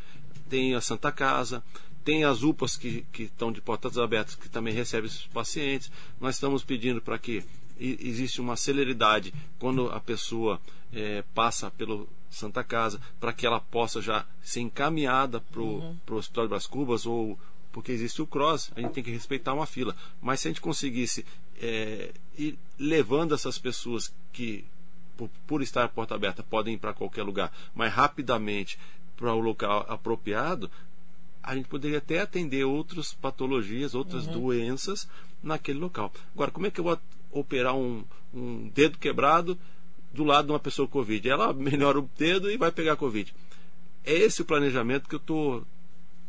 [0.49, 1.61] tem a Santa Casa,
[2.03, 5.91] tem as UPAs que, que estão de portas abertas, que também recebem esses pacientes.
[6.19, 7.43] Nós estamos pedindo para que
[7.79, 10.59] existe uma celeridade quando a pessoa
[10.91, 15.97] é, passa pelo Santa Casa, para que ela possa já ser encaminhada para o uhum.
[16.11, 17.37] Hospital de Bras Cubas ou
[17.71, 19.95] porque existe o cross, a gente tem que respeitar uma fila.
[20.21, 21.25] Mas se a gente conseguisse
[21.59, 24.63] é, ir levando essas pessoas que,
[25.17, 28.77] por, por estar a porta aberta, podem ir para qualquer lugar, mas rapidamente
[29.17, 30.69] para o local apropriado,
[31.43, 34.33] a gente poderia até atender outras patologias, outras uhum.
[34.33, 35.07] doenças
[35.43, 36.11] naquele local.
[36.33, 36.97] Agora, como é que eu vou
[37.31, 38.03] operar um,
[38.33, 39.57] um dedo quebrado
[40.13, 41.29] do lado de uma pessoa com Covid?
[41.29, 43.33] Ela melhora o dedo e vai pegar Covid.
[44.05, 45.63] É esse o planejamento que eu, tô,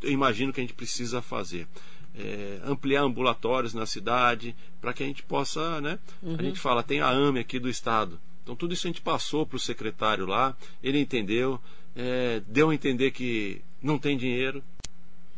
[0.02, 1.68] eu imagino que a gente precisa fazer.
[2.16, 5.98] É, ampliar ambulatórios na cidade, para que a gente possa, né?
[6.22, 6.36] Uhum.
[6.38, 8.20] A gente fala, tem a AME aqui do Estado.
[8.42, 11.60] Então tudo isso a gente passou para o secretário lá, ele entendeu,
[11.96, 14.62] é, deu a entender que não tem dinheiro,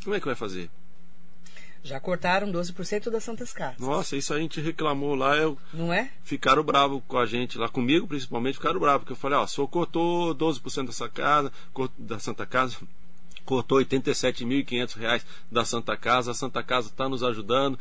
[0.07, 0.71] como é que vai fazer?
[1.83, 3.81] Já cortaram 12% das Santas Casas.
[3.81, 5.37] Nossa, isso a gente reclamou lá.
[5.37, 5.59] Eu...
[5.75, 6.13] Não é?
[6.23, 9.01] Ficaram bravos com a gente, lá comigo principalmente, ficaram bravos.
[9.01, 11.53] Porque eu falei, ó, só cortou 12% dessa casa,
[11.99, 12.77] da Santa Casa,
[13.45, 17.77] cortou R$ 87.500 da Santa Casa, a Santa Casa está nos ajudando.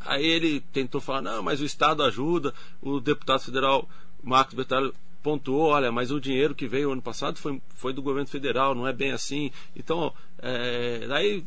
[0.00, 3.88] Aí ele tentou falar, não, mas o Estado ajuda, o deputado federal
[4.22, 8.28] Marcos Bertalho pontuou, olha, mas o dinheiro que veio ano passado foi, foi do governo
[8.28, 9.50] federal, não é bem assim.
[9.74, 11.44] Então, é, daí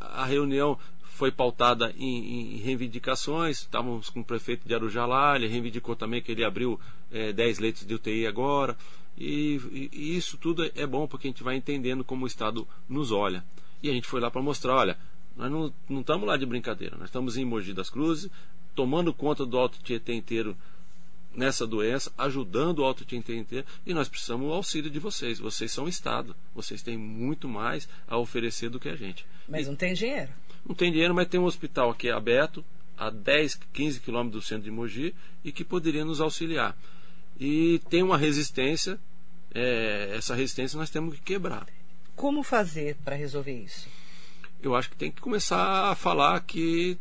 [0.00, 3.60] a, reunião foi pautada em, em, reivindicações.
[3.60, 6.78] Estávamos com o prefeito de Arujá lá, ele reivindicou também que ele abriu
[7.10, 8.76] é, 10 leitos de UTI agora.
[9.16, 12.66] E, e, e, isso tudo é bom porque a gente vai entendendo como o Estado
[12.88, 13.44] nos olha.
[13.82, 14.98] E a gente foi lá para mostrar: olha,
[15.36, 15.50] nós
[15.88, 18.30] não estamos lá de brincadeira, nós estamos em Mogi das Cruzes,
[18.74, 20.56] tomando conta do Alto Tietê inteiro
[21.36, 25.38] nessa doença, ajudando o Alto Tietê inteiro, e nós precisamos do auxílio de vocês.
[25.38, 29.26] Vocês são o Estado, vocês têm muito mais a oferecer do que a gente.
[29.46, 30.32] Mas e, não tem dinheiro.
[30.66, 32.64] Não tem dinheiro, mas tem um hospital aqui aberto,
[32.96, 36.76] a 10, 15 quilômetros do centro de Mogi, e que poderia nos auxiliar.
[37.38, 38.98] E tem uma resistência,
[39.54, 41.66] é, essa resistência nós temos que quebrar.
[42.14, 43.88] Como fazer para resolver isso?
[44.62, 46.98] Eu acho que tem que começar a falar que,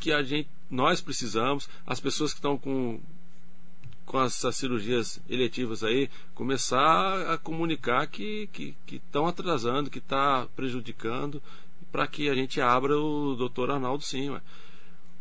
[0.00, 3.00] que a gente, nós precisamos, as pessoas que estão com
[4.08, 8.48] com essas cirurgias eletivas aí, começar a comunicar que
[8.90, 11.42] estão atrasando, que está prejudicando,
[11.92, 14.30] para que a gente abra o doutor Arnaldo sim.
[14.30, 14.40] Ué.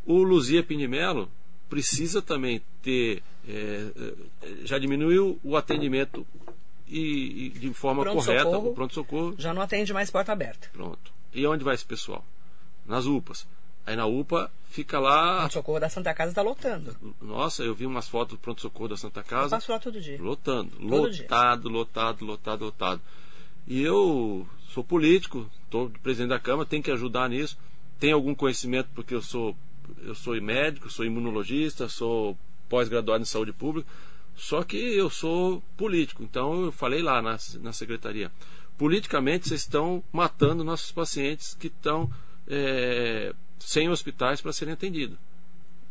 [0.05, 1.29] O Luzia Pinimelo
[1.69, 3.21] precisa também ter.
[3.47, 3.91] É,
[4.41, 6.25] é já diminuiu o atendimento
[6.87, 9.35] e, e de forma pronto correta, socorro, o pronto-socorro.
[9.37, 10.69] Já não atende mais porta aberta.
[10.71, 11.11] Pronto.
[11.33, 12.25] E onde vai esse pessoal?
[12.85, 13.45] Nas UPAs.
[13.87, 15.35] Aí na UPA fica lá.
[15.35, 16.93] O pronto-socorro da Santa Casa está lotando.
[17.21, 19.45] Nossa, eu vi umas fotos do pronto-socorro da Santa Casa.
[19.45, 20.21] Eu passo lá todo dia.
[20.21, 20.71] Lotando.
[20.71, 21.71] Todo lotado, dia.
[21.71, 23.01] lotado, lotado, lotado.
[23.65, 27.57] E eu sou político, estou presidente da Câmara, tenho que ajudar nisso.
[27.97, 29.55] Tenho algum conhecimento porque eu sou,
[30.03, 33.89] eu sou médico, sou imunologista, sou pós-graduado em saúde pública.
[34.35, 38.29] Só que eu sou político, então eu falei lá na, na secretaria.
[38.77, 42.11] politicamente vocês estão matando nossos pacientes que estão
[42.47, 45.17] é, sem hospitais para serem atendidos.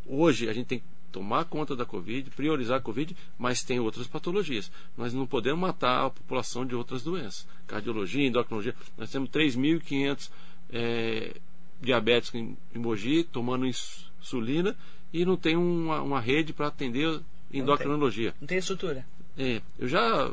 [0.05, 4.07] Hoje a gente tem que tomar conta da Covid, priorizar a Covid, mas tem outras
[4.07, 4.71] patologias.
[4.95, 7.47] Nós não podemos matar a população de outras doenças.
[7.65, 8.75] Cardiologia, endocrinologia.
[8.97, 10.29] Nós temos 3.500
[10.71, 11.35] é,
[11.81, 14.75] diabéticos em, em Mogi tomando insulina
[15.13, 17.19] e não tem uma, uma rede para atender
[17.51, 18.27] endocrinologia.
[18.27, 19.05] Não tem, não tem estrutura.
[19.37, 20.31] É, eu já.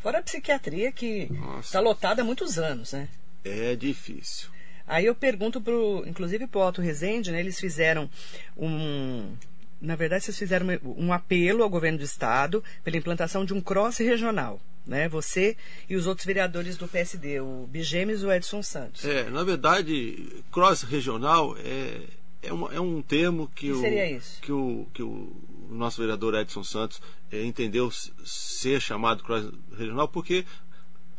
[0.00, 1.28] Fora a psiquiatria que
[1.60, 3.08] está lotada há muitos anos, né?
[3.44, 4.55] É difícil.
[4.86, 7.40] Aí eu pergunto pro, inclusive pro Otto Rezende, né?
[7.40, 8.08] Eles fizeram
[8.56, 9.34] um,
[9.80, 13.98] na verdade, vocês fizeram um apelo ao governo do estado pela implantação de um cross
[13.98, 14.60] regional.
[14.86, 15.08] Né?
[15.08, 15.56] Você
[15.88, 19.04] e os outros vereadores do PSD, o Bigemes e o Edson Santos.
[19.04, 22.02] É, na verdade, cross regional é,
[22.42, 25.36] é, uma, é um termo que, que o, que o que o
[25.68, 27.90] nosso vereador Edson Santos é, entendeu
[28.24, 30.46] ser chamado cross regional porque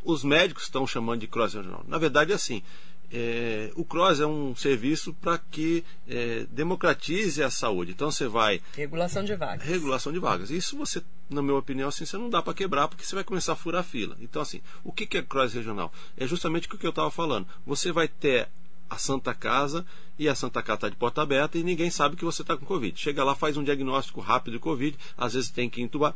[0.02, 1.84] os médicos estão chamando de cross regional.
[1.88, 2.64] Na verdade, é assim.
[3.12, 7.92] É, o CROSS é um serviço para que é, democratize a saúde.
[7.92, 8.62] Então você vai.
[8.76, 9.66] Regulação de vagas.
[9.66, 10.50] Regulação de vagas.
[10.50, 13.54] Isso você, na minha opinião, assim, você não dá para quebrar porque você vai começar
[13.54, 14.18] a furar a fila.
[14.20, 15.92] Então, assim, o que, que é CROSS regional?
[16.18, 17.48] É justamente o que eu estava falando.
[17.66, 18.50] Você vai ter
[18.90, 19.86] a Santa Casa
[20.18, 22.66] e a Santa Casa está de porta aberta e ninguém sabe que você está com
[22.66, 23.00] Covid.
[23.00, 26.16] Chega lá, faz um diagnóstico rápido de Covid, às vezes tem que entubar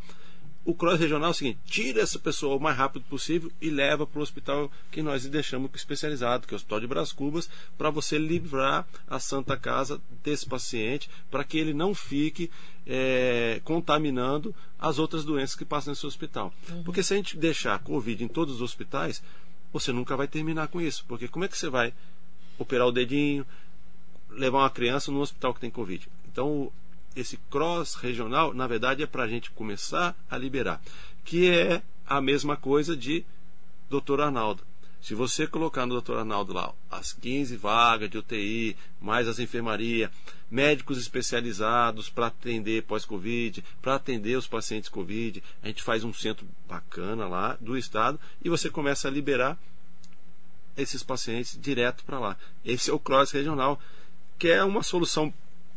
[0.63, 4.05] o cross regional é o seguinte: tira essa pessoa o mais rápido possível e leva
[4.05, 7.89] para o hospital que nós deixamos especializado, que é o Hospital de Bras Cubas, para
[7.89, 12.49] você livrar a Santa Casa desse paciente, para que ele não fique
[12.85, 16.53] é, contaminando as outras doenças que passam nesse hospital.
[16.69, 16.83] Uhum.
[16.83, 19.23] Porque se a gente deixar Covid em todos os hospitais,
[19.73, 21.05] você nunca vai terminar com isso.
[21.07, 21.93] Porque como é que você vai
[22.59, 23.45] operar o dedinho,
[24.29, 26.07] levar uma criança no hospital que tem Covid?
[26.31, 26.71] Então,
[27.15, 30.81] esse cross regional, na verdade, é para a gente começar a liberar,
[31.23, 33.25] que é a mesma coisa de
[33.89, 34.21] Dr.
[34.21, 34.63] Arnaldo.
[35.01, 36.17] Se você colocar no Dr.
[36.17, 40.11] Arnaldo lá as 15 vagas de UTI, mais as enfermaria,
[40.49, 46.47] médicos especializados para atender pós-Covid, para atender os pacientes Covid, a gente faz um centro
[46.67, 49.57] bacana lá do estado e você começa a liberar
[50.77, 52.37] esses pacientes direto para lá.
[52.63, 53.79] Esse é o cross regional,
[54.37, 55.33] que é uma solução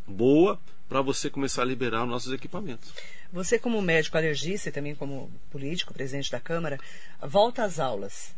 [0.07, 2.93] boa para você começar a liberar os nossos equipamentos.
[3.33, 6.79] Você, como médico alergista e também como político, presidente da Câmara,
[7.21, 8.35] volta às aulas.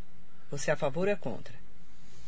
[0.51, 1.55] Você é a favor ou é contra?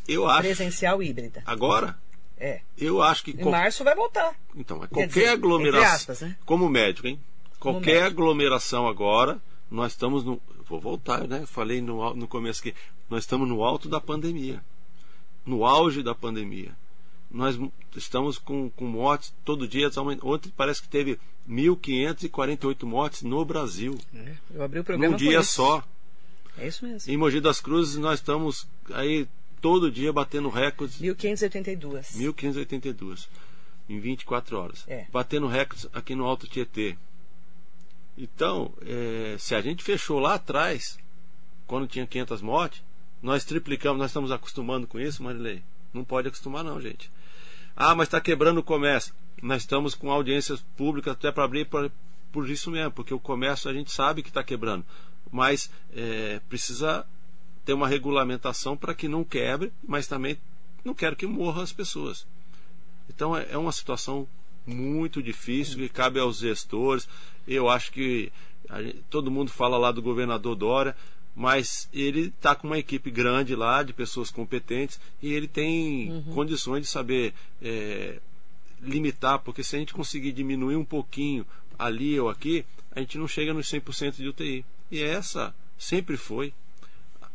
[0.06, 0.40] Eu acho.
[0.40, 1.42] Presencial híbrida.
[1.46, 1.96] Agora?
[2.36, 2.60] É.
[2.76, 3.30] Eu acho que.
[3.30, 4.34] Em março vai voltar.
[4.54, 5.94] Então, qualquer dizer, aglomeração.
[5.94, 6.36] Aspas, né?
[6.44, 7.20] Como médico, hein?
[7.58, 8.22] Qualquer médico.
[8.22, 10.40] aglomeração agora, nós estamos no.
[10.68, 11.46] Vou voltar, né?
[11.46, 12.74] Falei no, no começo que
[13.08, 14.62] nós estamos no alto da pandemia.
[15.46, 16.76] No auge da pandemia
[17.30, 17.58] nós
[17.94, 19.90] estamos com, com mortes todo dia.
[20.22, 23.98] Ontem parece que teve 1.548 mortes no Brasil.
[24.14, 25.84] É, eu abri o programa Num dia só.
[26.56, 27.12] É isso mesmo.
[27.12, 29.28] Em Mogi das Cruzes nós estamos aí
[29.60, 31.00] todo dia batendo recordes.
[31.00, 32.16] 1.582.
[32.16, 33.28] 1.582.
[33.88, 34.84] Em 24 horas.
[34.86, 35.06] É.
[35.12, 36.96] Batendo recordes aqui no Alto Tietê.
[38.16, 40.98] Então, é, se a gente fechou lá atrás,
[41.66, 42.82] quando tinha 500 mortes,
[43.22, 45.62] nós triplicamos, nós estamos acostumando com isso, Marilei?
[45.94, 47.10] Não pode acostumar não, gente.
[47.80, 49.14] Ah, mas está quebrando o comércio.
[49.40, 51.88] Nós estamos com audiências públicas até para abrir pra,
[52.32, 54.84] por isso mesmo, porque o comércio a gente sabe que está quebrando.
[55.30, 57.06] Mas é, precisa
[57.64, 60.36] ter uma regulamentação para que não quebre, mas também
[60.84, 62.26] não quero que morram as pessoas.
[63.08, 64.26] Então é, é uma situação
[64.66, 67.08] muito difícil que cabe aos gestores.
[67.46, 68.32] Eu acho que
[68.80, 70.96] gente, todo mundo fala lá do governador Dória,
[71.38, 76.34] mas ele está com uma equipe grande lá, de pessoas competentes, e ele tem uhum.
[76.34, 78.18] condições de saber é,
[78.82, 81.46] limitar, porque se a gente conseguir diminuir um pouquinho
[81.78, 84.64] ali ou aqui, a gente não chega nos 100% de UTI.
[84.90, 86.52] E essa sempre foi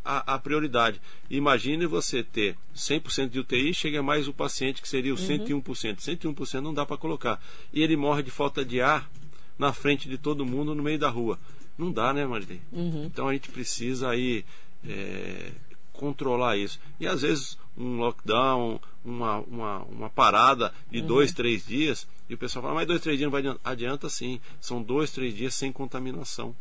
[0.03, 0.99] a, a, prioridade.
[1.29, 5.63] Imagine você ter 100% de UTI, chega mais o paciente que seria o uhum.
[5.63, 5.99] 101%.
[5.99, 7.41] 101% não dá para colocar.
[7.71, 9.09] E ele morre de falta de ar
[9.57, 11.39] na frente de todo mundo no meio da rua.
[11.77, 12.61] Não dá, né, Marilei?
[12.71, 13.05] Uhum.
[13.05, 14.45] Então a gente precisa aí
[14.87, 15.51] é,
[15.91, 16.79] controlar isso.
[16.99, 21.07] E às vezes um lockdown, uma, uma, uma parada de uhum.
[21.07, 23.59] dois, três dias, e o pessoal fala, mas dois, três dias não vai adianta.
[23.63, 24.39] Adianta sim.
[24.61, 26.55] São dois, três dias sem contaminação.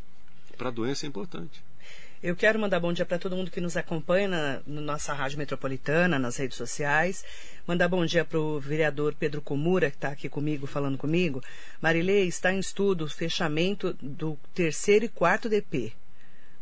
[0.56, 1.62] Para a doença é importante.
[2.22, 5.38] Eu quero mandar bom dia para todo mundo que nos acompanha na, na, nossa rádio
[5.38, 7.24] metropolitana, nas redes sociais.
[7.66, 11.42] Mandar bom dia para o vereador Pedro Comura, que está aqui comigo, falando comigo.
[11.80, 15.92] Marilei, está em estudo o fechamento do terceiro e quarto DP,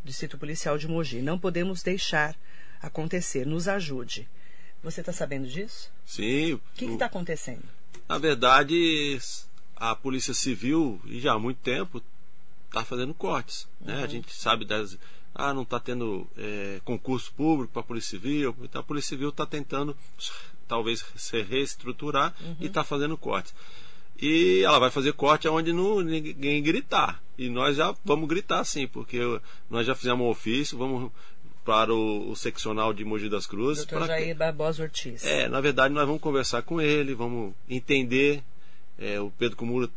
[0.03, 1.21] Distrito Policial de Mogi.
[1.21, 2.35] Não podemos deixar
[2.81, 3.47] acontecer.
[3.47, 4.27] Nos ajude.
[4.83, 5.93] Você está sabendo disso?
[6.07, 6.55] Sim.
[6.55, 7.65] O que está acontecendo?
[8.09, 9.19] Na verdade,
[9.77, 12.03] a Polícia Civil, e já há muito tempo,
[12.71, 13.69] está fazendo cortes.
[13.81, 13.99] Né?
[13.99, 14.09] A uhum.
[14.09, 14.97] gente sabe das
[15.35, 19.29] ah, não está tendo é, concurso público para a Polícia Civil, então a Polícia Civil
[19.29, 19.97] está tentando
[20.67, 22.57] talvez se reestruturar uhum.
[22.61, 23.55] e está fazendo cortes.
[24.21, 27.23] E ela vai fazer corte onde não, ninguém gritar.
[27.39, 29.19] E nós já vamos gritar sim, porque
[29.71, 31.11] nós já fizemos um ofício, vamos
[31.65, 33.87] para o, o seccional de Mogi das Cruzes.
[33.87, 35.25] Doutor Jair Barbosa Ortiz.
[35.25, 38.43] É, na verdade nós vamos conversar com ele, vamos entender.
[38.99, 39.89] É, o Pedro Comura,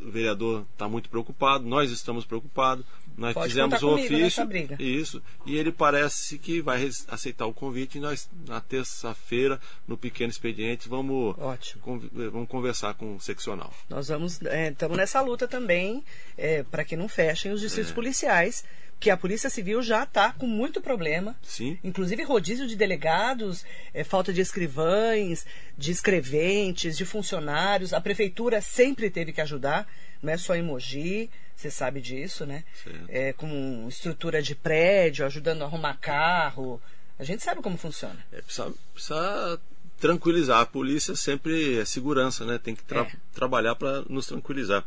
[0.00, 2.84] o vereador, está muito preocupado, nós estamos preocupados.
[3.16, 4.46] Nós Pode fizemos o ofício.
[4.46, 4.80] Briga.
[4.80, 5.20] Isso.
[5.44, 10.88] E ele parece que vai aceitar o convite e nós, na terça-feira, no pequeno expediente,
[10.88, 12.00] vamos, Ótimo.
[12.12, 13.74] vamos conversar com o seccional.
[13.90, 14.40] Nós vamos.
[14.40, 16.04] Estamos é, nessa luta também,
[16.36, 17.94] é, para que não fechem os distritos é.
[17.94, 18.64] policiais
[19.00, 21.36] que a Polícia Civil já está com muito problema.
[21.42, 21.78] Sim.
[21.84, 25.46] Inclusive rodízio de delegados, é, falta de escrivães,
[25.76, 27.92] de escreventes, de funcionários.
[27.92, 29.86] A prefeitura sempre teve que ajudar,
[30.22, 32.64] não é só em Mogi, você sabe disso, né?
[33.08, 36.80] É, com estrutura de prédio, ajudando a arrumar carro.
[37.18, 38.18] A gente sabe como funciona.
[38.32, 39.60] É, precisa, precisa
[39.98, 40.60] tranquilizar.
[40.60, 42.58] A polícia sempre é segurança, né?
[42.58, 43.12] Tem que tra é.
[43.34, 44.84] trabalhar para nos tranquilizar.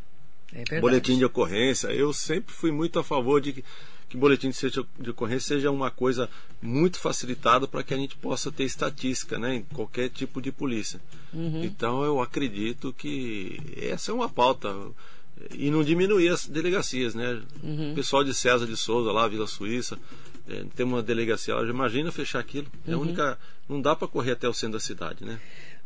[0.53, 1.87] É boletim de ocorrência.
[1.89, 3.63] Eu sempre fui muito a favor de
[4.11, 4.51] que boletim
[4.99, 6.29] de ocorrência seja uma coisa
[6.61, 10.99] muito facilitada para que a gente possa ter estatística né, em qualquer tipo de polícia.
[11.33, 11.63] Uhum.
[11.63, 14.75] Então eu acredito que essa é uma pauta.
[15.51, 17.41] E não diminuir as delegacias, né?
[17.63, 17.93] Uhum.
[17.93, 19.97] O pessoal de César de Souza lá, Vila Suíça,
[20.47, 22.67] é, tem uma delegacia lá, imagina fechar aquilo.
[22.85, 23.03] É a uhum.
[23.03, 23.39] única.
[23.67, 25.39] Não dá para correr até o centro da cidade, né?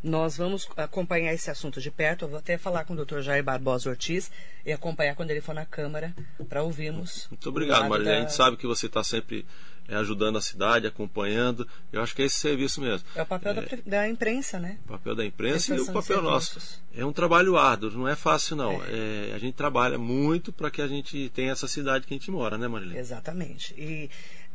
[0.06, 2.26] Nós vamos acompanhar esse assunto de perto.
[2.26, 3.22] Eu vou até falar com o Dr.
[3.22, 4.32] Jair Barbosa Ortiz
[4.64, 6.14] e acompanhar quando ele for na Câmara
[6.48, 7.26] para ouvirmos.
[7.32, 8.12] Muito obrigado, Marília.
[8.12, 8.18] Da...
[8.20, 9.44] A gente sabe que você está sempre
[9.88, 11.68] é, ajudando a cidade, acompanhando.
[11.92, 13.08] Eu acho que é esse serviço mesmo.
[13.16, 14.78] É o papel é, da, da, imprensa, né?
[14.86, 16.84] O papel da imprensa e o papel nosso.
[16.96, 18.74] É um trabalho árduo, não é fácil não.
[18.84, 19.30] É.
[19.32, 22.32] É, a gente trabalha muito para que a gente tenha essa cidade que a gente
[22.32, 23.00] mora, né, Marília?
[23.00, 23.74] Exatamente.
[23.78, 24.10] E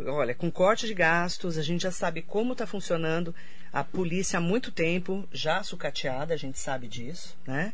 [0.06, 3.34] olha, com corte de gastos, a gente já sabe como está funcionando
[3.72, 7.72] a polícia há muito tempo, já sucateada, a gente sabe disso, né?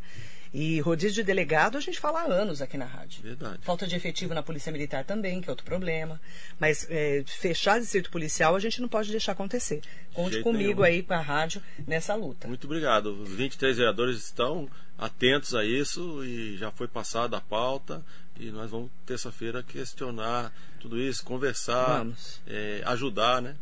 [0.52, 3.22] E rodízio de delegado a gente fala há anos aqui na rádio.
[3.22, 3.58] Verdade.
[3.60, 6.20] Falta de efetivo na Polícia Militar também, que é outro problema.
[6.58, 9.82] Mas é, fechar distrito policial a gente não pode deixar acontecer.
[10.14, 10.96] Conte comigo nenhum.
[10.96, 12.48] aí com a rádio nessa luta.
[12.48, 13.22] Muito obrigado.
[13.22, 14.66] Os 23 vereadores estão
[14.96, 18.02] atentos a isso e já foi passada a pauta.
[18.38, 22.06] E nós vamos terça-feira questionar tudo isso, conversar,
[22.46, 23.56] é, ajudar, né?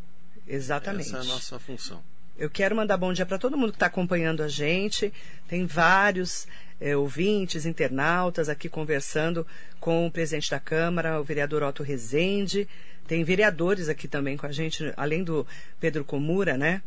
[0.47, 1.09] Exatamente.
[1.09, 2.03] Essa é a nossa função.
[2.37, 5.13] Eu quero mandar bom dia para todo mundo que está acompanhando a gente.
[5.47, 6.49] Tem vários
[6.81, 9.47] é, ouvintes, internautas aqui conversando
[9.79, 12.69] com o presidente da Câmara, o vereador Otto Rezende.
[13.07, 15.47] Tem vereadores aqui também com a gente, além do
[15.79, 16.83] Pedro Comura, né?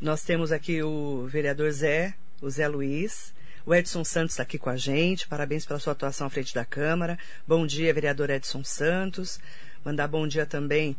[0.00, 3.34] Nós temos aqui o vereador Zé, o Zé Luiz.
[3.66, 5.26] O Edson Santos está aqui com a gente.
[5.26, 7.18] Parabéns pela sua atuação à frente da Câmara.
[7.48, 9.40] Bom dia, vereador Edson Santos.
[9.84, 10.96] Mandar bom dia também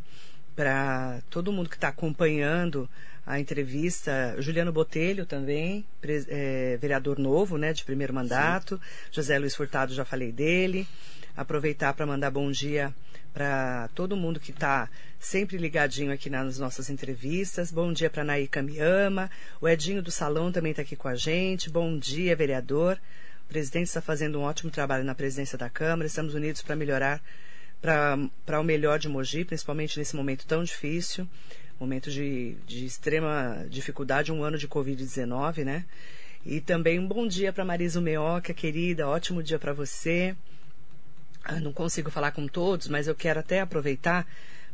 [0.54, 2.86] para todo mundo que está acompanhando
[3.24, 4.36] a entrevista.
[4.38, 5.82] Juliano Botelho também,
[6.28, 8.76] é, vereador novo, né, de primeiro mandato.
[8.76, 9.12] Sim.
[9.12, 10.86] José Luiz Furtado, já falei dele.
[11.34, 12.94] Aproveitar para mandar bom dia
[13.38, 17.70] para todo mundo que está sempre ligadinho aqui nas nossas entrevistas.
[17.70, 19.30] Bom dia para Naíca Miama.
[19.60, 21.70] O Edinho do Salão também está aqui com a gente.
[21.70, 22.98] Bom dia, vereador.
[23.44, 26.08] O presidente está fazendo um ótimo trabalho na presidência da Câmara.
[26.08, 27.22] Estamos unidos para melhorar
[27.80, 31.24] para o melhor de Mogi, principalmente nesse momento tão difícil
[31.78, 35.84] momento de, de extrema dificuldade, um ano de Covid-19, né?
[36.44, 40.34] E também um bom dia para Marisa Meoca, querida, ótimo dia para você.
[41.48, 44.26] Eu não consigo falar com todos, mas eu quero até aproveitar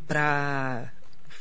[0.07, 0.93] para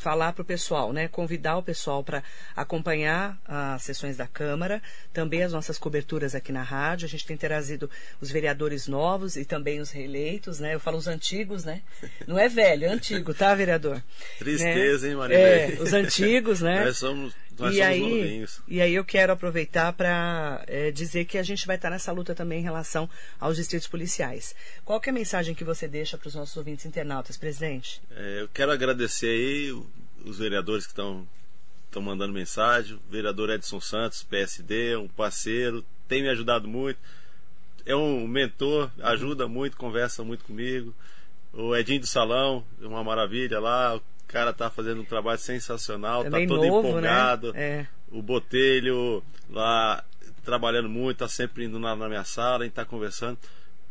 [0.03, 1.07] falar para o pessoal, né?
[1.07, 2.21] Convidar o pessoal para
[2.55, 4.81] acompanhar as sessões da Câmara,
[5.13, 7.05] também as nossas coberturas aqui na rádio.
[7.05, 10.73] A gente tem trazido os vereadores novos e também os reeleitos, né?
[10.73, 11.81] Eu falo os antigos, né?
[12.27, 14.03] Não é velho, é antigo, tá, vereador?
[14.37, 15.11] Tristeza, né?
[15.11, 15.37] hein, Maria?
[15.37, 16.83] É, os antigos, né?
[16.83, 21.43] Nós somos nós e aí, e aí eu quero aproveitar para é, dizer que a
[21.43, 24.55] gente vai estar nessa luta também em relação aos distritos policiais.
[24.83, 28.01] Qual que é a mensagem que você deixa para os nossos ouvintes internautas, presidente?
[28.11, 29.71] É, eu quero agradecer aí
[30.25, 31.27] os vereadores que estão
[31.93, 32.95] estão mandando mensagem.
[32.95, 36.99] O vereador Edson Santos, PSD, um parceiro, tem me ajudado muito.
[37.85, 40.93] É um mentor, ajuda muito, conversa muito comigo.
[41.51, 44.01] O Edinho do Salão, uma maravilha lá
[44.33, 46.89] cara tá fazendo um trabalho sensacional, Também tá todo novo, né?
[46.89, 47.53] empolgado.
[47.53, 47.61] Né?
[47.61, 47.87] É.
[48.11, 50.03] O Botelho lá
[50.43, 53.37] trabalhando muito, tá sempre indo na, na minha sala, a gente tá conversando.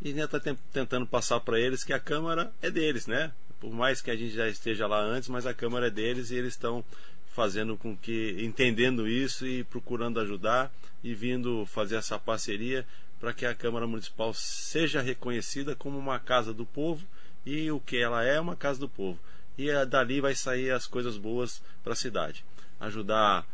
[0.01, 0.39] E ainda tá
[0.73, 3.31] tentando passar para eles que a Câmara é deles, né?
[3.61, 6.35] Por mais que a gente já esteja lá antes, mas a Câmara é deles e
[6.35, 6.83] eles estão
[7.27, 10.71] fazendo com que, entendendo isso e procurando ajudar
[11.01, 12.85] e vindo fazer essa parceria
[13.17, 17.07] para que a Câmara Municipal seja reconhecida como uma casa do povo
[17.45, 19.17] e o que ela é, uma casa do povo.
[19.57, 22.43] E uh, dali vai sair as coisas boas para a cidade.
[22.79, 23.45] Ajudar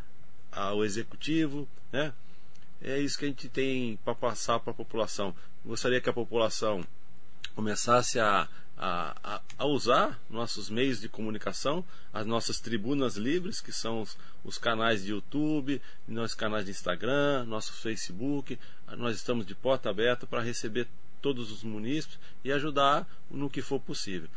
[0.56, 2.14] uh, o executivo, né?
[2.82, 5.36] É isso que a gente tem para passar para a população.
[5.66, 6.86] Gostaria que a população
[7.54, 8.48] começasse a,
[8.78, 11.84] a, a, usar nossos meios de comunicação,
[12.14, 17.44] as nossas tribunas livres, que são os, os, canais de YouTube, nossos canais de Instagram,
[17.46, 18.58] nosso Facebook.
[18.98, 20.88] Nós estamos de porta aberta para receber
[21.22, 24.30] todos os munícipes e ajudar no que for possível.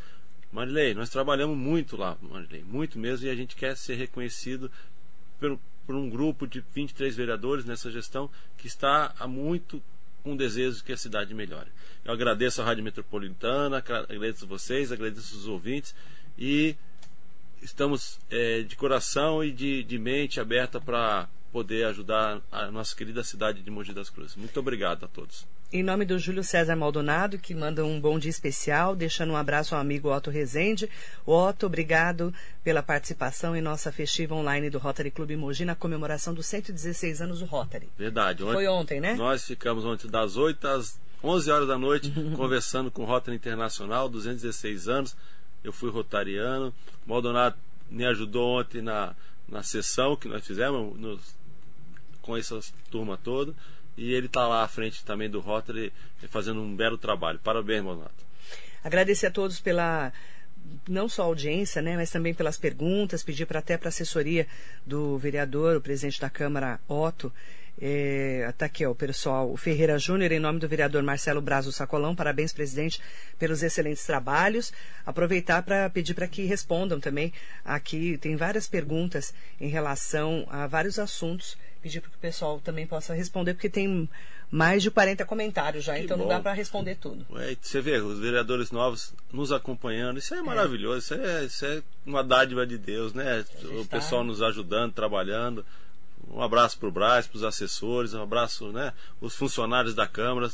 [0.52, 4.70] Marilei, nós trabalhamos muito lá, Marilei, muito mesmo, e a gente quer ser reconhecido
[5.40, 9.82] por, por um grupo de 23 vereadores nessa gestão que está há muito
[10.22, 11.68] com desejo que a cidade melhore.
[12.04, 15.94] Eu agradeço a Rádio Metropolitana, agradeço vocês, agradeço os ouvintes
[16.38, 16.76] e
[17.62, 23.24] estamos é, de coração e de, de mente aberta para poder ajudar a nossa querida
[23.24, 24.36] cidade de Mogi das Cruzes.
[24.36, 25.46] Muito obrigado a todos.
[25.74, 29.74] Em nome do Júlio César Maldonado, que manda um bom dia especial, deixando um abraço
[29.74, 30.86] ao amigo Otto Rezende.
[31.24, 32.30] Otto, obrigado
[32.62, 37.38] pela participação em nossa festiva online do Rotary Clube Mogi na comemoração dos 116 anos
[37.38, 37.88] do Rotary.
[37.96, 38.42] Verdade.
[38.42, 39.14] Foi ontem, né?
[39.14, 44.10] Nós ficamos ontem das 8 às 11 horas da noite conversando com o Rotary Internacional,
[44.10, 45.16] 216 anos.
[45.64, 46.74] Eu fui rotariano.
[47.06, 47.56] Maldonado
[47.90, 49.14] me ajudou ontem na,
[49.48, 51.18] na sessão que nós fizemos
[52.20, 52.60] com essa
[52.90, 53.54] turma toda
[53.96, 55.92] e ele está lá à frente também do Rotary
[56.28, 57.38] fazendo um belo trabalho.
[57.42, 58.24] Parabéns, Monato.
[58.82, 60.12] Agradecer a todos pela
[60.88, 64.46] não só audiência, né, mas também pelas perguntas, pedir para até para a assessoria
[64.86, 67.32] do vereador, o presidente da Câmara, Otto,
[67.80, 71.72] é, tá aqui, ó, o pessoal, o Ferreira Júnior, em nome do vereador Marcelo Brazo
[71.72, 73.00] Sacolão, parabéns, presidente,
[73.38, 74.72] pelos excelentes trabalhos.
[75.04, 77.32] Aproveitar para pedir para que respondam também.
[77.64, 82.86] Aqui tem várias perguntas em relação a vários assuntos pedir para que o pessoal também
[82.86, 84.08] possa responder, porque tem
[84.50, 86.24] mais de 40 comentários já, que então bom.
[86.24, 87.26] não dá para responder tudo.
[87.38, 90.42] É, você vê, os vereadores novos nos acompanhando, isso é, é.
[90.42, 93.44] maravilhoso, isso é, isso é uma dádiva de Deus, né?
[93.64, 93.96] O tá...
[93.96, 95.64] pessoal nos ajudando, trabalhando.
[96.30, 98.92] Um abraço para o Braz, para os assessores, um abraço, né?
[99.20, 100.50] Os funcionários da Câmara,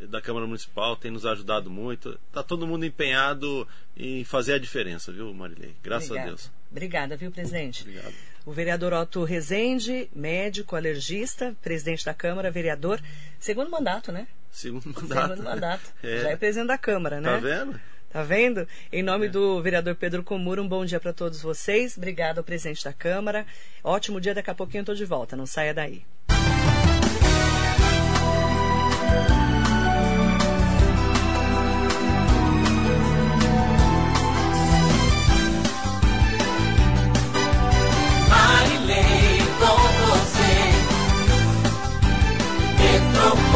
[0.00, 2.18] da Câmara Municipal têm nos ajudado muito.
[2.28, 3.66] Está todo mundo empenhado
[3.96, 5.74] em fazer a diferença, viu, Marilei?
[5.82, 6.30] Graças Obrigada.
[6.30, 6.50] a Deus.
[6.70, 7.82] Obrigada, viu, presidente?
[7.82, 8.14] Obrigado.
[8.48, 12.98] O vereador Otto Rezende, médico, alergista, presidente da Câmara, vereador.
[13.38, 14.26] Segundo mandato, né?
[14.50, 15.28] Segundo mandato.
[15.28, 15.92] Segundo mandato.
[16.02, 16.22] É.
[16.22, 17.28] Já é presidente da Câmara, né?
[17.30, 17.80] Tá vendo?
[18.08, 18.66] Tá vendo?
[18.90, 19.28] Em nome é.
[19.28, 21.98] do vereador Pedro Comura, um bom dia para todos vocês.
[21.98, 23.44] Obrigado ao presidente da Câmara.
[23.84, 25.36] Ótimo dia, daqui a pouquinho eu tô de volta.
[25.36, 26.02] Não saia daí.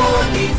[0.02, 0.51] por.